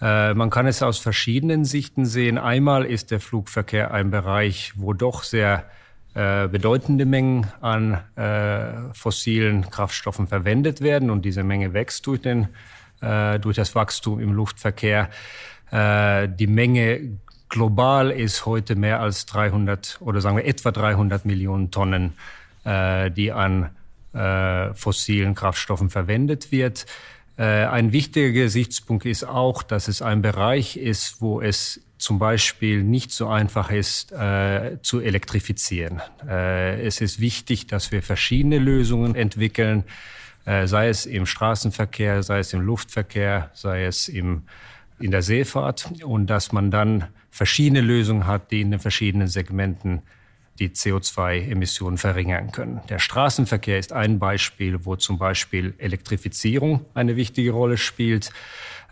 [0.00, 2.38] Äh, man kann es aus verschiedenen Sichten sehen.
[2.38, 5.64] Einmal ist der Flugverkehr ein Bereich, wo doch sehr
[6.14, 8.00] äh, bedeutende Mengen an
[8.92, 12.48] fossilen Kraftstoffen verwendet werden und diese Menge wächst durch, den,
[13.00, 15.10] durch das Wachstum im Luftverkehr.
[15.70, 22.12] Die Menge Global ist heute mehr als 300 oder sagen wir etwa 300 Millionen Tonnen,
[22.64, 23.70] äh, die an
[24.12, 26.86] äh, fossilen Kraftstoffen verwendet wird.
[27.36, 32.82] Äh, ein wichtiger Gesichtspunkt ist auch, dass es ein Bereich ist, wo es zum Beispiel
[32.82, 36.00] nicht so einfach ist, äh, zu elektrifizieren.
[36.28, 39.84] Äh, es ist wichtig, dass wir verschiedene Lösungen entwickeln,
[40.44, 44.42] äh, sei es im Straßenverkehr, sei es im Luftverkehr, sei es im
[45.00, 50.02] in der Seefahrt und dass man dann verschiedene Lösungen hat, die in den verschiedenen Segmenten
[50.58, 52.80] die CO2-Emissionen verringern können.
[52.88, 58.30] Der Straßenverkehr ist ein Beispiel, wo zum Beispiel Elektrifizierung eine wichtige Rolle spielt.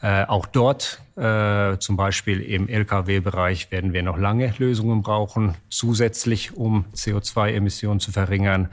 [0.00, 6.56] Äh, auch dort, äh, zum Beispiel im Lkw-Bereich, werden wir noch lange Lösungen brauchen, zusätzlich
[6.56, 8.68] um CO2-Emissionen zu verringern.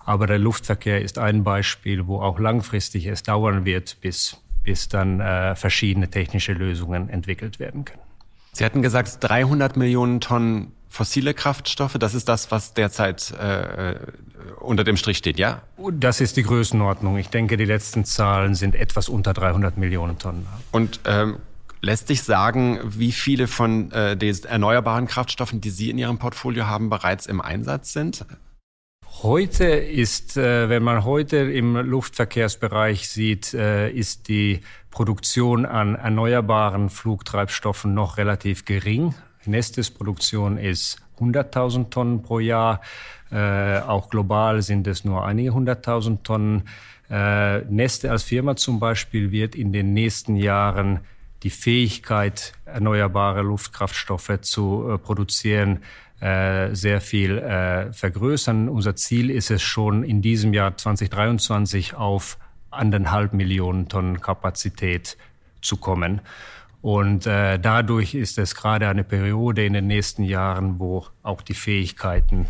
[0.00, 5.20] Aber der Luftverkehr ist ein Beispiel, wo auch langfristig es dauern wird, bis bis dann
[5.20, 8.03] äh, verschiedene technische Lösungen entwickelt werden können.
[8.54, 13.96] Sie hatten gesagt, 300 Millionen Tonnen fossile Kraftstoffe, das ist das, was derzeit äh,
[14.60, 15.62] unter dem Strich steht, ja?
[15.92, 17.18] Das ist die Größenordnung.
[17.18, 20.46] Ich denke, die letzten Zahlen sind etwas unter 300 Millionen Tonnen.
[20.70, 21.38] Und ähm,
[21.80, 26.66] lässt sich sagen, wie viele von äh, den erneuerbaren Kraftstoffen, die Sie in Ihrem Portfolio
[26.66, 28.24] haben, bereits im Einsatz sind?
[29.22, 34.60] Heute ist, äh, wenn man heute im Luftverkehrsbereich sieht, äh, ist die
[34.94, 39.14] Produktion an erneuerbaren Flugtreibstoffen noch relativ gering.
[39.44, 42.80] Nestes Produktion ist 100.000 Tonnen pro Jahr.
[43.30, 46.62] Äh, auch global sind es nur einige hunderttausend Tonnen.
[47.10, 51.00] Neste als Firma zum Beispiel wird in den nächsten Jahren
[51.42, 55.80] die Fähigkeit, erneuerbare Luftkraftstoffe zu produzieren,
[56.24, 58.70] äh, sehr viel äh, vergrößern.
[58.70, 62.38] Unser Ziel ist es schon in diesem Jahr 2023 auf
[62.76, 65.16] anderthalb Millionen Tonnen Kapazität
[65.60, 66.20] zu kommen.
[66.82, 71.54] Und äh, dadurch ist es gerade eine Periode in den nächsten Jahren, wo auch die
[71.54, 72.46] Fähigkeiten,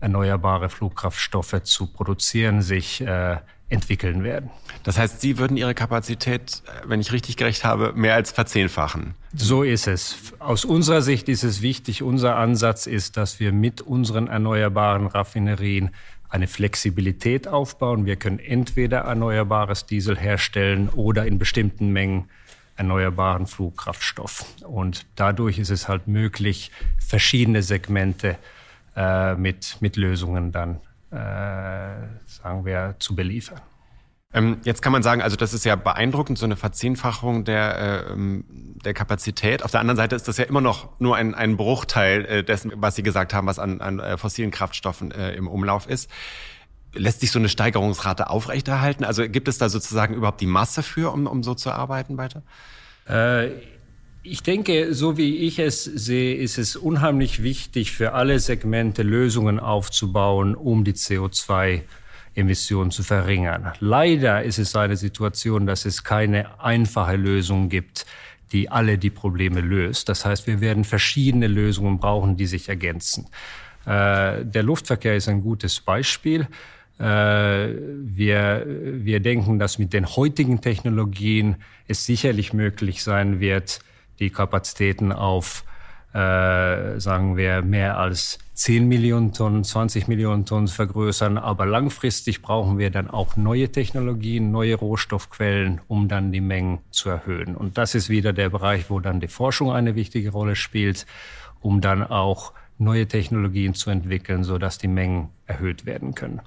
[0.00, 3.36] erneuerbare Flugkraftstoffe zu produzieren, sich äh,
[3.68, 4.50] entwickeln werden.
[4.84, 9.14] Das heißt, Sie würden Ihre Kapazität, äh, wenn ich richtig gerecht habe, mehr als verzehnfachen.
[9.34, 10.16] So ist es.
[10.38, 15.90] Aus unserer Sicht ist es wichtig, unser Ansatz ist, dass wir mit unseren erneuerbaren Raffinerien
[16.36, 18.06] eine Flexibilität aufbauen.
[18.06, 22.28] Wir können entweder erneuerbares Diesel herstellen oder in bestimmten Mengen
[22.76, 24.44] erneuerbaren Flugkraftstoff.
[24.62, 28.36] Und dadurch ist es halt möglich, verschiedene Segmente
[28.94, 30.76] äh, mit, mit Lösungen dann,
[31.10, 33.60] äh, sagen wir, zu beliefern.
[34.36, 38.16] Ähm, jetzt kann man sagen, also das ist ja beeindruckend, so eine Verzehnfachung der, äh,
[38.84, 39.62] der Kapazität.
[39.62, 42.70] Auf der anderen Seite ist das ja immer noch nur ein, ein Bruchteil äh, dessen,
[42.76, 46.10] was Sie gesagt haben, was an, an äh, fossilen Kraftstoffen äh, im Umlauf ist.
[46.92, 49.04] Lässt sich so eine Steigerungsrate aufrechterhalten?
[49.04, 52.42] Also gibt es da sozusagen überhaupt die Masse für, um, um so zu arbeiten weiter?
[53.08, 53.52] Äh,
[54.22, 59.58] ich denke, so wie ich es sehe, ist es unheimlich wichtig, für alle Segmente Lösungen
[59.58, 61.84] aufzubauen, um die CO2
[62.36, 63.72] Emissionen zu verringern.
[63.80, 68.06] Leider ist es eine Situation, dass es keine einfache Lösung gibt,
[68.52, 70.08] die alle die Probleme löst.
[70.08, 73.26] Das heißt, wir werden verschiedene Lösungen brauchen, die sich ergänzen.
[73.84, 76.46] Äh, der Luftverkehr ist ein gutes Beispiel.
[76.98, 81.56] Äh, wir, wir denken, dass mit den heutigen Technologien
[81.88, 83.80] es sicherlich möglich sein wird,
[84.18, 85.64] die Kapazitäten auf
[86.16, 91.36] äh, sagen wir, mehr als 10 Millionen Tonnen, 20 Millionen Tonnen vergrößern.
[91.36, 97.10] Aber langfristig brauchen wir dann auch neue Technologien, neue Rohstoffquellen, um dann die Mengen zu
[97.10, 97.54] erhöhen.
[97.54, 101.04] Und das ist wieder der Bereich, wo dann die Forschung eine wichtige Rolle spielt,
[101.60, 106.40] um dann auch neue Technologien zu entwickeln, sodass die Mengen erhöht werden können.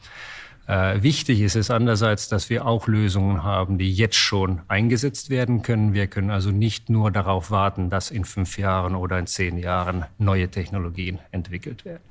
[0.70, 5.64] Äh, wichtig ist es andererseits, dass wir auch Lösungen haben, die jetzt schon eingesetzt werden
[5.64, 5.96] können.
[5.96, 10.06] Wir können also nicht nur darauf warten, dass in fünf Jahren oder in zehn Jahren
[10.20, 12.04] neue Technologien entwickelt werden.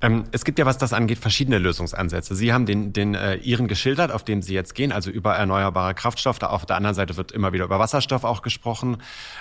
[0.00, 2.36] Ähm, es gibt ja, was das angeht, verschiedene Lösungsansätze.
[2.36, 5.92] Sie haben den, den äh, Ihren geschildert, auf dem Sie jetzt gehen, also über erneuerbare
[5.94, 6.40] Kraftstoffe.
[6.42, 8.98] Auf der anderen Seite wird immer wieder über Wasserstoff auch gesprochen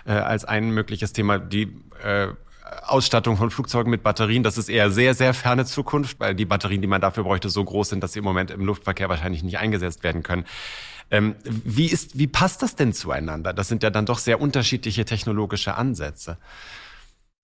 [0.08, 1.38] äh, als ein mögliches Thema.
[1.38, 2.30] Die äh,
[2.84, 6.82] Ausstattung von Flugzeugen mit Batterien, das ist eher sehr, sehr ferne Zukunft, weil die Batterien,
[6.82, 9.58] die man dafür bräuchte, so groß sind, dass sie im Moment im Luftverkehr wahrscheinlich nicht
[9.58, 10.46] eingesetzt werden können.
[11.10, 13.54] Ähm, wie, ist, wie passt das denn zueinander?
[13.54, 16.38] Das sind ja dann doch sehr unterschiedliche technologische Ansätze.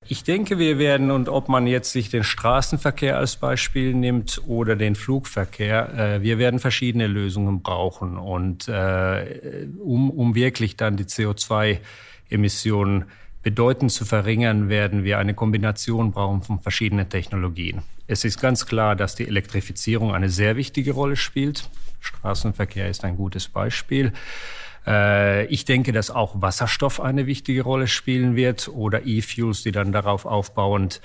[0.05, 4.75] Ich denke, wir werden, und ob man jetzt sich den Straßenverkehr als Beispiel nimmt oder
[4.75, 8.17] den Flugverkehr, äh, wir werden verschiedene Lösungen brauchen.
[8.17, 13.05] Und äh, um, um wirklich dann die CO2-Emissionen
[13.43, 17.83] bedeutend zu verringern, werden wir eine Kombination brauchen von verschiedenen Technologien.
[18.07, 21.69] Es ist ganz klar, dass die Elektrifizierung eine sehr wichtige Rolle spielt.
[21.99, 24.13] Straßenverkehr ist ein gutes Beispiel.
[24.87, 29.91] Äh, ich denke, dass auch Wasserstoff eine wichtige Rolle spielen wird oder E-Fuels, die dann
[29.91, 31.01] darauf aufbauend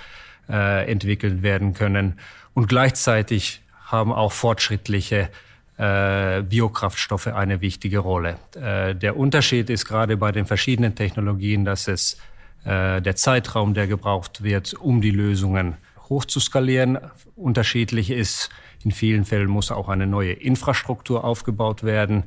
[0.49, 2.19] äh, entwickelt werden können.
[2.55, 5.29] Und gleichzeitig haben auch fortschrittliche
[5.79, 8.37] äh, Biokraftstoffe eine wichtige Rolle.
[8.55, 12.19] Äh, der Unterschied ist gerade bei den verschiedenen Technologien, dass es
[12.65, 15.77] äh, der Zeitraum, der gebraucht wird, um die Lösungen
[16.09, 16.99] hochzuskalieren,
[17.37, 18.51] unterschiedlich ist.
[18.85, 22.25] In vielen Fällen muss auch eine neue Infrastruktur aufgebaut werden.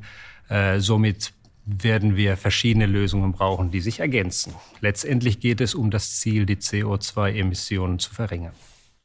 [0.48, 1.34] Äh, somit
[1.64, 4.54] werden wir verschiedene Lösungen brauchen, die sich ergänzen.
[4.80, 8.52] Letztendlich geht es um das Ziel, die CO2-Emissionen zu verringern.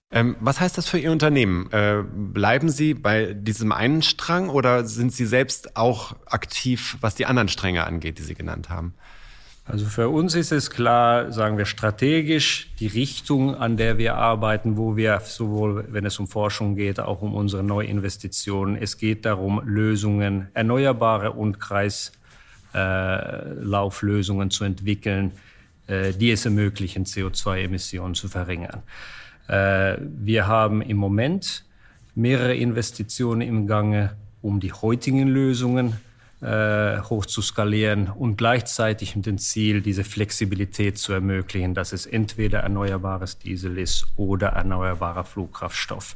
[0.09, 1.69] Ähm, was heißt das für Ihr Unternehmen?
[1.71, 7.25] Äh, bleiben Sie bei diesem einen Strang oder sind Sie selbst auch aktiv, was die
[7.25, 8.93] anderen Stränge angeht, die Sie genannt haben?
[9.69, 14.77] Also für uns ist es klar, sagen wir strategisch, die Richtung, an der wir arbeiten,
[14.77, 19.61] wo wir sowohl, wenn es um Forschung geht, auch um unsere Neuinvestitionen, es geht darum,
[19.65, 25.33] Lösungen, erneuerbare und Kreislauflösungen zu entwickeln,
[25.87, 28.83] äh, die es ermöglichen, CO2-Emissionen zu verringern.
[29.47, 31.65] Äh, wir haben im Moment
[32.15, 35.93] mehrere Investitionen im Gange, um die heutigen Lösungen
[36.41, 42.05] äh, hoch zu skalieren und gleichzeitig mit dem Ziel, diese Flexibilität zu ermöglichen, dass es
[42.05, 46.15] entweder erneuerbares Diesel ist oder erneuerbarer Flugkraftstoff.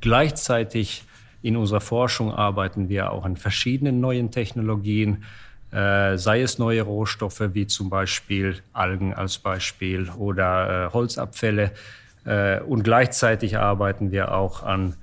[0.00, 1.04] Gleichzeitig
[1.42, 5.24] in unserer Forschung arbeiten wir auch an verschiedenen neuen Technologien,
[5.72, 11.72] äh, sei es neue Rohstoffe wie zum Beispiel Algen als Beispiel oder Holzabfälle,
[12.60, 14.94] und gleichzeitig arbeiten wir auch an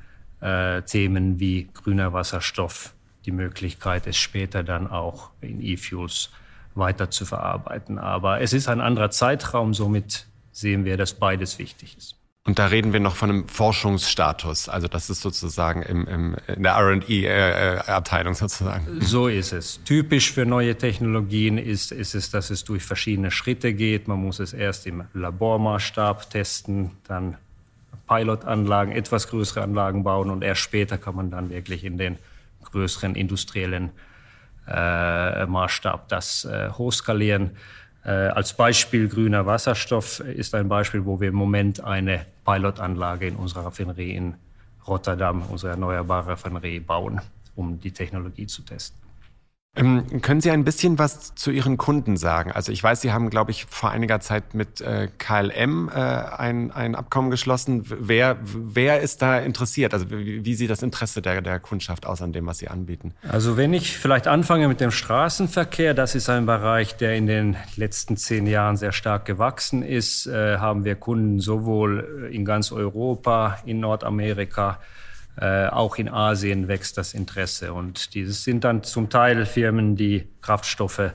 [0.42, 2.94] äh, Themen wie grüner Wasserstoff,
[3.26, 6.30] die Möglichkeit, es später dann auch in E-Fuels
[6.76, 7.98] weiter zu verarbeiten.
[7.98, 12.17] Aber es ist ein anderer Zeitraum, somit sehen wir, dass beides wichtig ist.
[12.48, 14.70] Und da reden wir noch von einem Forschungsstatus.
[14.70, 19.02] Also das ist sozusagen im, im, in der RD-Abteilung äh, sozusagen.
[19.02, 19.84] So ist es.
[19.84, 24.08] Typisch für neue Technologien ist, ist es, dass es durch verschiedene Schritte geht.
[24.08, 27.36] Man muss es erst im Labormaßstab testen, dann
[28.08, 32.18] Pilotanlagen, etwas größere Anlagen bauen und erst später kann man dann wirklich in den
[32.64, 33.90] größeren industriellen
[34.70, 37.52] äh, Maßstab das äh, hochskalieren.
[38.08, 43.36] Äh, als Beispiel grüner Wasserstoff ist ein Beispiel, wo wir im Moment eine Pilotanlage in
[43.36, 44.36] unserer Raffinerie in
[44.88, 47.20] Rotterdam unsere erneuerbare Raffinerie bauen,
[47.56, 48.98] um die Technologie zu testen.
[49.78, 52.52] Ähm, können Sie ein bisschen was zu Ihren Kunden sagen?
[52.52, 56.72] Also ich weiß, Sie haben, glaube ich, vor einiger Zeit mit äh, KLM äh, ein,
[56.72, 57.84] ein Abkommen geschlossen.
[57.88, 59.94] Wer, wer ist da interessiert?
[59.94, 63.14] Also wie, wie sieht das Interesse der, der Kundschaft aus an dem, was Sie anbieten?
[63.28, 67.56] Also wenn ich vielleicht anfange mit dem Straßenverkehr, das ist ein Bereich, der in den
[67.76, 73.60] letzten zehn Jahren sehr stark gewachsen ist, äh, haben wir Kunden sowohl in ganz Europa,
[73.66, 74.80] in Nordamerika,
[75.40, 77.74] äh, auch in Asien wächst das Interesse.
[77.74, 81.12] Und dieses sind dann zum Teil Firmen, die Kraftstoffe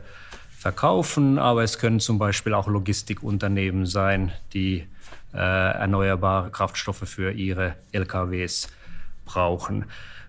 [0.57, 4.87] verkaufen, aber es können zum Beispiel auch Logistikunternehmen sein, die
[5.35, 8.69] äh, erneuerbare Kraftstoffe für ihre LKWs
[9.25, 9.87] brauchen.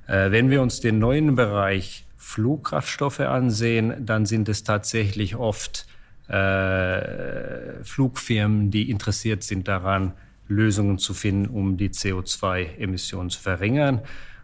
[0.07, 5.85] Äh, wenn wir uns den neuen Bereich Flugkraftstoffe ansehen, dann sind es tatsächlich oft
[6.29, 10.13] äh, Flugfirmen, die interessiert sind daran,
[10.53, 14.01] Lösungen zu finden, um die CO2-Emissionen zu verringern.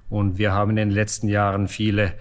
[0.09, 2.13] Und wir haben in den letzten Jahren viele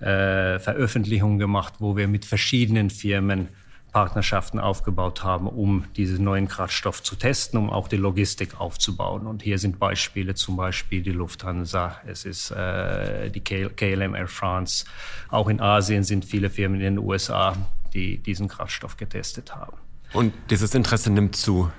[0.00, 3.48] äh, Veröffentlichungen gemacht, wo wir mit verschiedenen Firmen
[3.94, 9.24] Partnerschaften aufgebaut haben, um diesen neuen Kraftstoff zu testen, um auch die Logistik aufzubauen.
[9.26, 14.84] Und hier sind Beispiele, zum Beispiel die Lufthansa, es ist äh, die KLM Air France.
[15.28, 17.56] Auch in Asien sind viele Firmen in den USA,
[17.94, 19.76] die diesen Kraftstoff getestet haben.
[20.12, 21.70] Und dieses Interesse nimmt zu.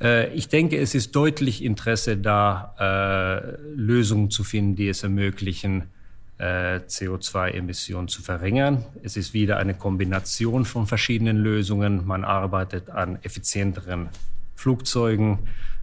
[0.00, 5.84] Äh, ich denke, es ist deutlich Interesse da, äh, Lösungen zu finden, die es ermöglichen,
[6.38, 8.84] äh, CO2-Emissionen zu verringern.
[9.02, 12.06] Es ist wieder eine Kombination von verschiedenen Lösungen.
[12.06, 14.08] Man arbeitet an effizienteren
[14.56, 15.38] Flugzeugen,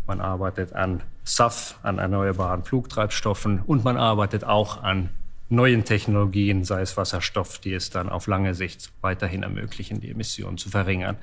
[0.08, 5.10] man arbeitet an SAF, an erneuerbaren Flugtreibstoffen und man arbeitet auch an
[5.50, 10.58] neuen Technologien, sei es Wasserstoff, die es dann auf lange Sicht weiterhin ermöglichen, die Emissionen
[10.58, 11.18] zu verringern.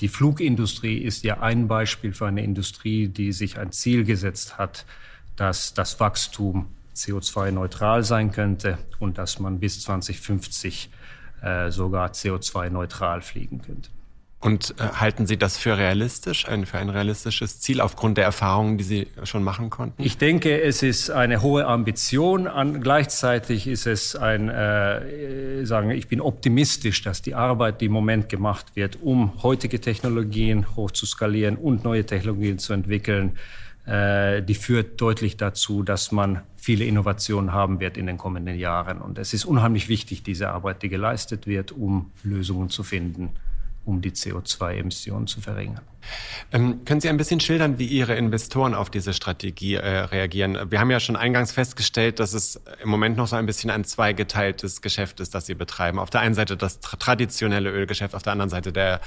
[0.00, 4.86] Die Flugindustrie ist ja ein Beispiel für eine Industrie, die sich ein Ziel gesetzt hat,
[5.36, 10.90] dass das Wachstum CO2-neutral sein könnte und dass man bis 2050
[11.42, 13.90] äh, sogar CO2-neutral fliegen könnte.
[14.42, 18.78] Und äh, halten Sie das für realistisch, ein, für ein realistisches Ziel aufgrund der Erfahrungen,
[18.78, 20.02] die Sie schon machen konnten?
[20.02, 22.46] Ich denke, es ist eine hohe Ambition.
[22.46, 27.92] An, gleichzeitig ist es ein, äh, sagen, ich bin optimistisch, dass die Arbeit, die im
[27.92, 33.36] Moment gemacht wird, um heutige Technologien hoch zu skalieren und neue Technologien zu entwickeln,
[33.84, 39.02] äh, die führt deutlich dazu, dass man viele Innovationen haben wird in den kommenden Jahren.
[39.02, 43.34] Und es ist unheimlich wichtig, diese Arbeit, die geleistet wird, um Lösungen zu finden
[43.84, 45.82] um die CO2-Emissionen zu verringern.
[46.52, 50.70] Ähm, können Sie ein bisschen schildern, wie Ihre Investoren auf diese Strategie äh, reagieren?
[50.70, 53.84] Wir haben ja schon eingangs festgestellt, dass es im Moment noch so ein bisschen ein
[53.84, 55.98] zweigeteiltes Geschäft ist, das Sie betreiben.
[55.98, 59.00] Auf der einen Seite das traditionelle Ölgeschäft, auf der anderen Seite der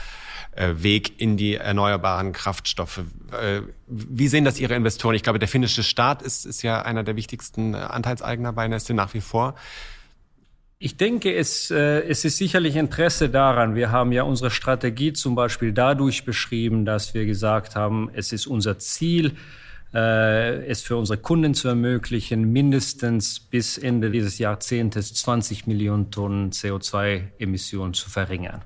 [0.55, 3.01] äh, Weg in die erneuerbaren Kraftstoffe.
[3.31, 5.15] Äh, wie sehen das Ihre Investoren?
[5.15, 9.13] Ich glaube, der finnische Staat ist, ist ja einer der wichtigsten Anteilseigner bei Nestle nach
[9.13, 9.55] wie vor.
[10.79, 13.75] Ich denke, es, äh, es ist sicherlich Interesse daran.
[13.75, 18.47] Wir haben ja unsere Strategie zum Beispiel dadurch beschrieben, dass wir gesagt haben, es ist
[18.47, 19.33] unser Ziel,
[19.93, 26.51] äh, es für unsere Kunden zu ermöglichen, mindestens bis Ende dieses Jahrzehntes 20 Millionen Tonnen
[26.51, 28.61] CO2-Emissionen zu verringern.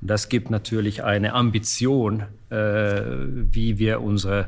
[0.00, 4.46] Und das gibt natürlich eine Ambition, äh, wie wir unsere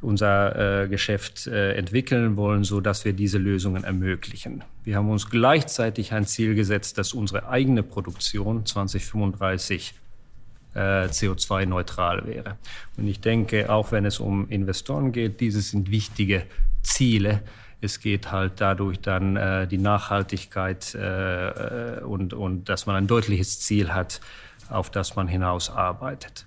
[0.00, 4.62] unser äh, Geschäft äh, entwickeln wollen, so dass wir diese Lösungen ermöglichen.
[4.84, 9.94] Wir haben uns gleichzeitig ein Ziel gesetzt, dass unsere eigene Produktion 2035
[10.74, 12.56] äh, CO2-neutral wäre.
[12.96, 16.44] Und ich denke, auch wenn es um Investoren geht, diese sind wichtige
[16.82, 17.42] Ziele.
[17.80, 23.60] Es geht halt dadurch dann äh, die Nachhaltigkeit äh, und, und dass man ein deutliches
[23.60, 24.20] Ziel hat,
[24.68, 26.46] auf das man hinaus arbeitet.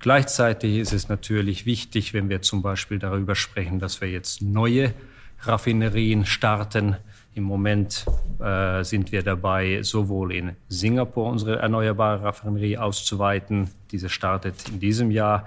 [0.00, 4.94] Gleichzeitig ist es natürlich wichtig, wenn wir zum Beispiel darüber sprechen, dass wir jetzt neue
[5.40, 6.96] Raffinerien starten.
[7.34, 8.04] Im Moment
[8.40, 13.70] äh, sind wir dabei, sowohl in Singapur unsere erneuerbare Raffinerie auszuweiten.
[13.90, 15.46] Diese startet in diesem Jahr.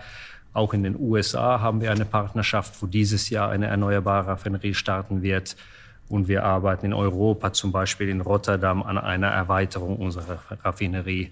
[0.54, 5.22] Auch in den USA haben wir eine Partnerschaft, wo dieses Jahr eine erneuerbare Raffinerie starten
[5.22, 5.56] wird.
[6.10, 11.32] Und wir arbeiten in Europa, zum Beispiel in Rotterdam, an einer Erweiterung unserer Raffinerie.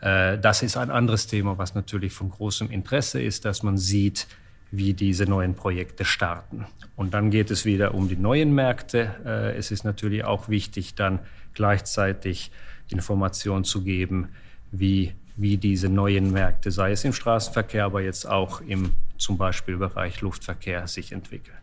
[0.00, 4.26] Äh, das ist ein anderes Thema, was natürlich von großem Interesse ist, dass man sieht,
[4.70, 6.66] wie diese neuen Projekte starten.
[6.96, 9.14] Und dann geht es wieder um die neuen Märkte.
[9.24, 11.20] Äh, es ist natürlich auch wichtig, dann
[11.54, 12.50] gleichzeitig
[12.88, 14.28] Informationen zu geben,
[14.72, 19.76] wie, wie diese neuen Märkte, sei es im Straßenverkehr, aber jetzt auch im zum Beispiel
[19.76, 21.56] Bereich Luftverkehr, sich entwickeln.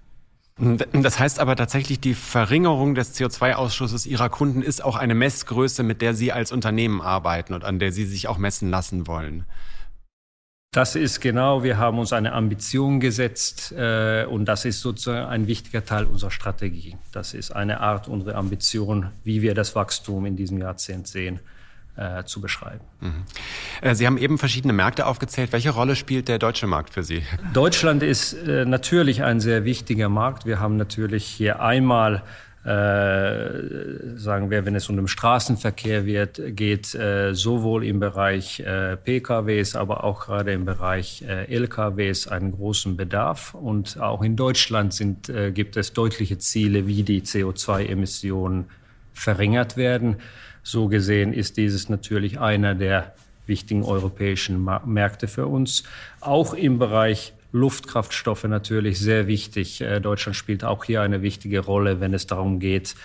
[0.58, 6.02] Das heißt aber tatsächlich, die Verringerung des CO2-Ausschusses Ihrer Kunden ist auch eine Messgröße, mit
[6.02, 9.46] der Sie als Unternehmen arbeiten und an der Sie sich auch messen lassen wollen.
[10.72, 15.46] Das ist genau, wir haben uns eine Ambition gesetzt äh, und das ist sozusagen ein
[15.46, 16.98] wichtiger Teil unserer Strategie.
[17.12, 21.40] Das ist eine Art, unsere Ambition, wie wir das Wachstum in diesem Jahrzehnt sehen,
[21.96, 22.82] äh, zu beschreiben.
[23.02, 23.24] Mhm.
[23.82, 25.54] Äh, Sie haben eben verschiedene Märkte aufgezählt.
[25.54, 27.24] Welche Rolle spielt der deutsche Markt für Sie?
[27.54, 30.46] Deutschland ist äh, natürlich ein sehr wichtiger Markt.
[30.46, 32.24] Wir haben natürlich hier einmal
[32.66, 38.96] äh, sagen wir, wenn es um den Straßenverkehr wird, geht, äh, sowohl im Bereich äh,
[38.96, 43.54] PKWs, aber auch gerade im Bereich LKWs einen großen Bedarf.
[43.54, 48.66] Und auch in Deutschland sind, gibt es deutliche Ziele, wie die CO2-Emissionen
[49.14, 50.18] verringert werden.
[50.64, 53.14] So gesehen ist dieses natürlich einer der
[53.46, 55.84] wichtigen europäischen Märkte für uns.
[56.22, 59.82] Auch im Bereich Luftkraftstoffe natürlich sehr wichtig.
[59.82, 62.96] Äh, Deutschland spielt auch hier eine wichtige Rolle, wenn es darum geht,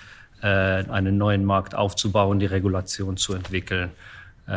[0.41, 3.91] äh, einen neuen Markt aufzubauen, die Regulation zu entwickeln.
[4.47, 4.51] Äh,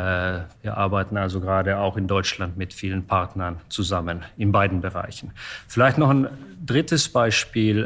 [0.61, 5.31] wir arbeiten also gerade auch in Deutschland mit vielen Partnern zusammen in beiden Bereichen.
[5.67, 6.29] Vielleicht noch ein
[6.65, 7.85] drittes Beispiel.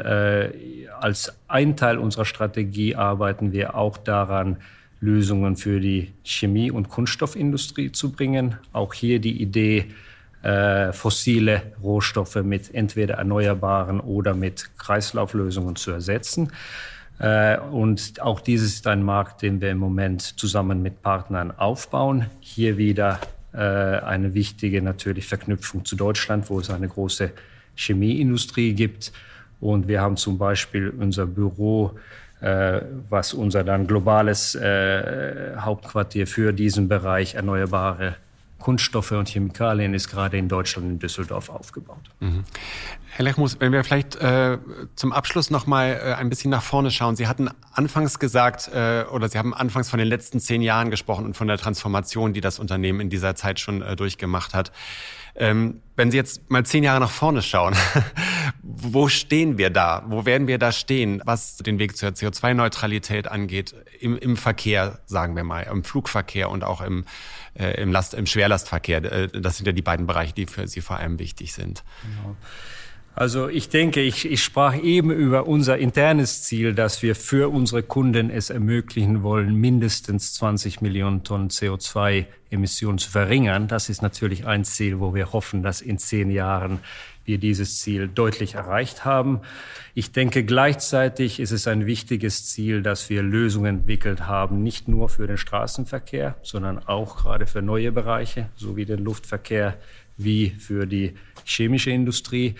[1.00, 4.58] Als ein Teil unserer Strategie arbeiten wir auch daran,
[5.00, 8.56] Lösungen für die Chemie- und Kunststoffindustrie zu bringen.
[8.72, 9.86] Auch hier die Idee,
[10.42, 16.52] äh, fossile Rohstoffe mit entweder erneuerbaren oder mit Kreislauflösungen zu ersetzen.
[17.18, 22.26] Äh, und auch dieses ist ein Markt, den wir im Moment zusammen mit Partnern aufbauen.
[22.40, 23.20] Hier wieder
[23.52, 27.32] äh, eine wichtige natürlich Verknüpfung zu Deutschland, wo es eine große
[27.74, 29.12] Chemieindustrie gibt.
[29.60, 31.98] Und wir haben zum Beispiel unser Büro
[33.10, 38.16] was unser dann globales äh, Hauptquartier für diesen Bereich erneuerbare
[38.58, 42.00] Kunststoffe und Chemikalien ist gerade in Deutschland in Düsseldorf aufgebaut.
[42.20, 42.42] Mhm.
[43.10, 44.58] Herr Lechmus, wenn wir vielleicht äh,
[44.96, 47.16] zum Abschluss noch mal äh, ein bisschen nach vorne schauen.
[47.16, 51.26] Sie hatten anfangs gesagt äh, oder Sie haben anfangs von den letzten zehn Jahren gesprochen
[51.26, 54.72] und von der Transformation, die das Unternehmen in dieser Zeit schon äh, durchgemacht hat.
[55.36, 57.74] Ähm, wenn Sie jetzt mal zehn Jahre nach vorne schauen,
[58.68, 60.04] wo stehen wir da?
[60.08, 65.36] Wo werden wir da stehen, was den Weg zur CO2-Neutralität angeht, im, im Verkehr, sagen
[65.36, 67.04] wir mal, im Flugverkehr und auch im,
[67.54, 69.04] äh, im, Last-, im Schwerlastverkehr?
[69.04, 71.84] Äh, das sind ja die beiden Bereiche, die für Sie vor allem wichtig sind.
[72.02, 72.36] Genau.
[73.14, 77.82] Also ich denke, ich, ich sprach eben über unser internes Ziel, dass wir für unsere
[77.82, 83.68] Kunden es ermöglichen wollen, mindestens 20 Millionen Tonnen CO2-Emissionen zu verringern.
[83.68, 86.80] Das ist natürlich ein Ziel, wo wir hoffen, dass in zehn Jahren
[87.26, 89.40] wir dieses Ziel deutlich erreicht haben.
[89.94, 95.08] Ich denke, gleichzeitig ist es ein wichtiges Ziel, dass wir Lösungen entwickelt haben, nicht nur
[95.08, 99.76] für den Straßenverkehr, sondern auch gerade für neue Bereiche, so wie den Luftverkehr,
[100.16, 101.14] wie für die
[101.44, 102.54] chemische Industrie.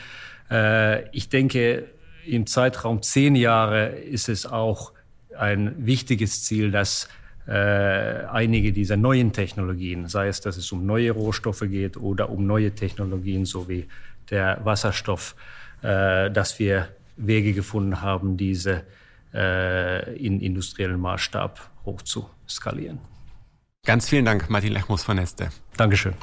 [0.50, 1.84] Äh, ich denke,
[2.26, 4.92] im Zeitraum zehn Jahre ist es auch
[5.36, 7.08] ein wichtiges Ziel, dass
[7.46, 12.46] äh, einige dieser neuen Technologien, sei es, dass es um neue Rohstoffe geht oder um
[12.46, 13.86] neue Technologien, so wie
[14.30, 15.34] der Wasserstoff,
[15.82, 18.84] äh, dass wir Wege gefunden haben, diese
[19.32, 22.98] äh, in industriellen Maßstab hoch zu skalieren.
[23.84, 25.50] Ganz vielen Dank, Martin Lechmus von Neste.
[25.76, 26.14] Dankeschön.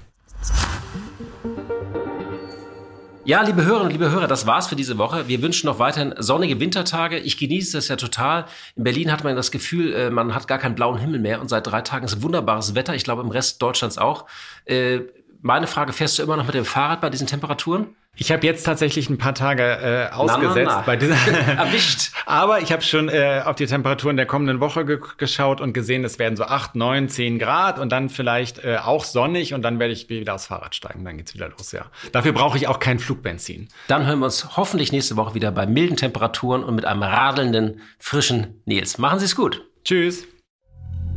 [3.25, 5.29] Ja, liebe Hörerinnen und liebe Hörer, das war's für diese Woche.
[5.29, 7.19] Wir wünschen noch weiterhin sonnige Wintertage.
[7.19, 8.47] Ich genieße das ja total.
[8.75, 11.47] In Berlin hat man das Gefühl, äh, man hat gar keinen blauen Himmel mehr und
[11.49, 12.95] seit drei Tagen ist wunderbares Wetter.
[12.95, 14.25] Ich glaube, im Rest Deutschlands auch.
[14.65, 15.03] Äh,
[15.43, 17.87] meine Frage, fährst du immer noch mit dem Fahrrad bei diesen Temperaturen?
[18.15, 20.81] Ich habe jetzt tatsächlich ein paar Tage äh, ausgesetzt na, na, na.
[20.81, 21.15] bei dieser
[21.57, 22.11] erwischt.
[22.25, 26.05] Aber ich habe schon äh, auf die Temperaturen der kommenden Woche ge geschaut und gesehen,
[26.05, 29.79] es werden so acht, neun, zehn Grad und dann vielleicht äh, auch sonnig und dann
[29.79, 31.03] werde ich wieder aufs Fahrrad steigen.
[31.03, 31.85] Dann geht's wieder los, ja.
[32.11, 33.67] Dafür brauche ich auch kein Flugbenzin.
[33.87, 37.81] Dann hören wir uns hoffentlich nächste Woche wieder bei milden Temperaturen und mit einem radelnden,
[37.99, 38.97] frischen Nils.
[38.99, 39.61] Machen Sie es gut.
[39.83, 40.25] Tschüss.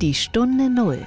[0.01, 1.07] Die Stunde Null.